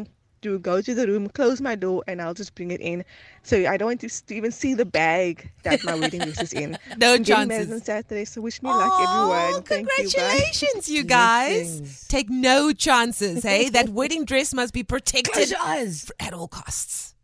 to 0.46 0.58
go 0.58 0.76
to 0.82 0.92
the 0.98 1.06
room, 1.06 1.28
close 1.38 1.58
my 1.60 1.76
door, 1.84 2.02
and 2.08 2.16
I'll 2.20 2.34
just 2.42 2.52
bring 2.56 2.72
it 2.76 2.80
in. 2.80 3.04
So 3.44 3.54
I 3.72 3.76
don't 3.78 3.86
want 3.92 4.00
to, 4.00 4.10
even 4.34 4.50
see 4.50 4.74
the 4.74 4.84
bag 4.84 5.34
that 5.62 5.84
my 5.84 5.94
wedding 5.94 6.22
dress 6.26 6.42
is 6.42 6.52
in. 6.52 6.70
No 7.04 7.10
I'm 7.14 7.22
getting 7.22 7.48
chances. 7.50 7.70
on 7.76 7.80
Saturday, 7.90 8.24
so 8.24 8.40
wish 8.48 8.58
me 8.60 8.70
luck, 8.70 8.92
everyone. 9.06 9.62
Thank 9.62 9.86
you. 9.98 10.10
Congratulations, 10.10 10.88
you 10.88 11.02
guys. 11.18 12.06
Take 12.08 12.28
no 12.28 12.72
chances, 12.86 13.44
hey? 13.44 13.68
That 13.76 13.88
wedding 14.00 14.24
dress 14.24 14.52
must 14.52 14.72
be 14.74 14.82
protected 14.82 15.32
Close 15.32 15.50
your 15.54 15.60
eyes. 15.62 16.10
at 16.18 16.32
all 16.34 16.48
costs. 16.48 17.14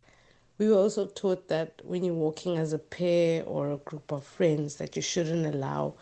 We 0.59 0.69
were 0.69 0.77
also 0.77 1.07
taught 1.07 1.49
that 1.49 1.81
when 1.85 2.03
you're 2.05 2.15
walking 2.15 2.57
as 2.57 2.73
a 2.73 2.79
pair 2.79 3.43
or 3.45 3.71
a 3.71 3.77
group 3.77 4.11
of 4.13 4.25
friends, 4.25 4.77
that 4.77 4.95
you 4.97 5.03
shouldn't 5.03 5.47
allow, 5.55 5.95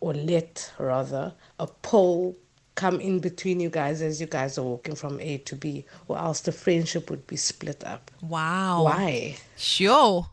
or 0.00 0.14
let 0.14 0.72
rather, 0.78 1.34
a 1.60 1.68
pole 1.68 2.36
come 2.76 3.00
in 3.00 3.18
between 3.18 3.58
you 3.58 3.70
guys 3.70 4.00
as 4.02 4.20
you 4.20 4.26
guys 4.26 4.56
are 4.58 4.62
walking 4.62 4.94
from 4.94 5.18
A 5.20 5.38
to 5.38 5.56
B, 5.56 5.84
or 6.06 6.16
else 6.18 6.40
the 6.42 6.52
friendship 6.52 7.10
would 7.10 7.26
be 7.26 7.36
split 7.36 7.82
up. 7.84 8.10
Wow. 8.22 8.84
Why? 8.84 9.36
Sure. 9.56 10.28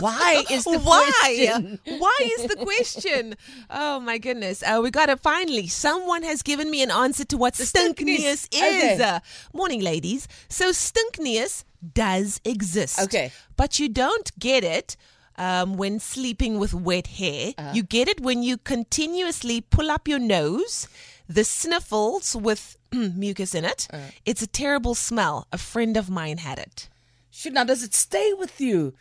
Why 0.00 0.44
is 0.50 0.64
the 0.64 0.78
Why? 0.82 1.10
question? 1.20 1.78
Why 1.98 2.16
is 2.22 2.46
the 2.46 2.56
question? 2.56 3.34
Oh 3.68 4.00
my 4.00 4.18
goodness. 4.18 4.62
Uh, 4.62 4.80
we 4.82 4.90
got 4.90 5.10
it 5.10 5.20
finally. 5.20 5.66
Someone 5.66 6.22
has 6.22 6.42
given 6.42 6.70
me 6.70 6.82
an 6.82 6.90
answer 6.90 7.24
to 7.26 7.36
what 7.36 7.54
stinkneus 7.54 8.48
stinkneus. 8.48 8.48
is. 8.54 9.00
Okay. 9.00 9.02
Uh, 9.02 9.20
morning, 9.52 9.80
ladies. 9.80 10.26
So 10.48 10.70
stinkneus 10.70 11.64
does 11.92 12.40
exist. 12.44 13.00
Okay. 13.00 13.30
But 13.56 13.78
you 13.78 13.88
don't 13.88 14.30
get 14.38 14.64
it 14.64 14.96
um, 15.36 15.76
when 15.76 15.98
sleeping 15.98 16.58
with 16.58 16.72
wet 16.74 17.06
hair. 17.08 17.52
Uh-huh. 17.58 17.72
You 17.74 17.82
get 17.82 18.08
it 18.08 18.20
when 18.20 18.42
you 18.42 18.56
continuously 18.56 19.60
pull 19.60 19.90
up 19.90 20.08
your 20.08 20.18
nose, 20.18 20.88
the 21.28 21.44
sniffles 21.44 22.36
with 22.36 22.76
mucus 22.92 23.54
in 23.54 23.64
it. 23.64 23.88
Uh. 23.92 23.98
It's 24.24 24.42
a 24.42 24.46
terrible 24.46 24.94
smell. 24.94 25.46
A 25.52 25.58
friend 25.58 25.96
of 25.96 26.10
mine 26.10 26.38
had 26.38 26.58
it. 26.58 26.88
Should 27.30 27.54
now 27.54 27.64
does 27.64 27.82
it 27.82 27.94
stay 27.94 28.32
with 28.32 28.60
you? 28.60 28.94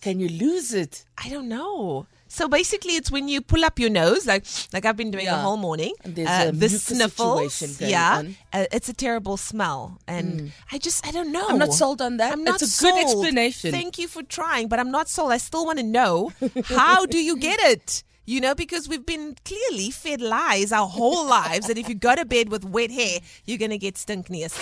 Can 0.00 0.18
you 0.18 0.28
lose 0.28 0.72
it? 0.74 1.04
I 1.16 1.28
don't 1.28 1.48
know. 1.48 2.06
So 2.26 2.48
basically, 2.48 2.96
it's 2.96 3.10
when 3.10 3.28
you 3.28 3.42
pull 3.42 3.62
up 3.62 3.78
your 3.78 3.90
nose, 3.90 4.26
like 4.26 4.46
like 4.72 4.86
I've 4.86 4.96
been 4.96 5.10
doing 5.10 5.26
the 5.26 5.36
whole 5.36 5.58
morning. 5.58 5.94
And 6.02 6.16
there's 6.16 6.28
uh, 6.28 6.46
a 6.48 6.52
the 6.52 6.68
sniffles, 6.70 7.78
yeah. 7.78 8.22
Uh, 8.52 8.64
it's 8.72 8.88
a 8.88 8.94
terrible 8.94 9.36
smell, 9.36 9.98
and 10.08 10.40
Mm. 10.40 10.50
I 10.72 10.78
just 10.78 11.06
I 11.06 11.10
don't 11.12 11.30
know. 11.30 11.46
I'm 11.46 11.58
not 11.58 11.74
sold 11.74 12.00
on 12.00 12.16
that. 12.16 12.32
I'm 12.32 12.42
not 12.42 12.62
It's 12.62 12.80
a 12.80 12.84
good 12.84 12.98
explanation. 13.04 13.70
Thank 13.70 13.98
you 13.98 14.08
for 14.08 14.22
trying, 14.22 14.68
but 14.68 14.80
I'm 14.80 14.90
not 14.90 15.10
sold. 15.10 15.30
I 15.30 15.36
still 15.36 15.66
want 15.66 15.78
to 15.78 15.84
know 15.84 16.32
how 16.64 17.04
do 17.04 17.18
you 17.22 17.36
get 17.36 17.60
it? 17.60 18.02
You 18.24 18.40
know, 18.40 18.54
because 18.54 18.88
we've 18.88 19.04
been 19.04 19.34
clearly 19.44 19.90
fed 19.90 20.20
lies 20.20 20.70
our 20.70 20.86
whole 20.86 21.26
lives 21.26 21.66
that 21.66 21.76
if 21.76 21.88
you 21.88 21.96
go 21.96 22.14
to 22.14 22.24
bed 22.24 22.50
with 22.50 22.64
wet 22.64 22.92
hair, 22.92 23.18
you're 23.46 23.58
gonna 23.58 23.78
get 23.78 23.96
stinkneus. 23.96 24.52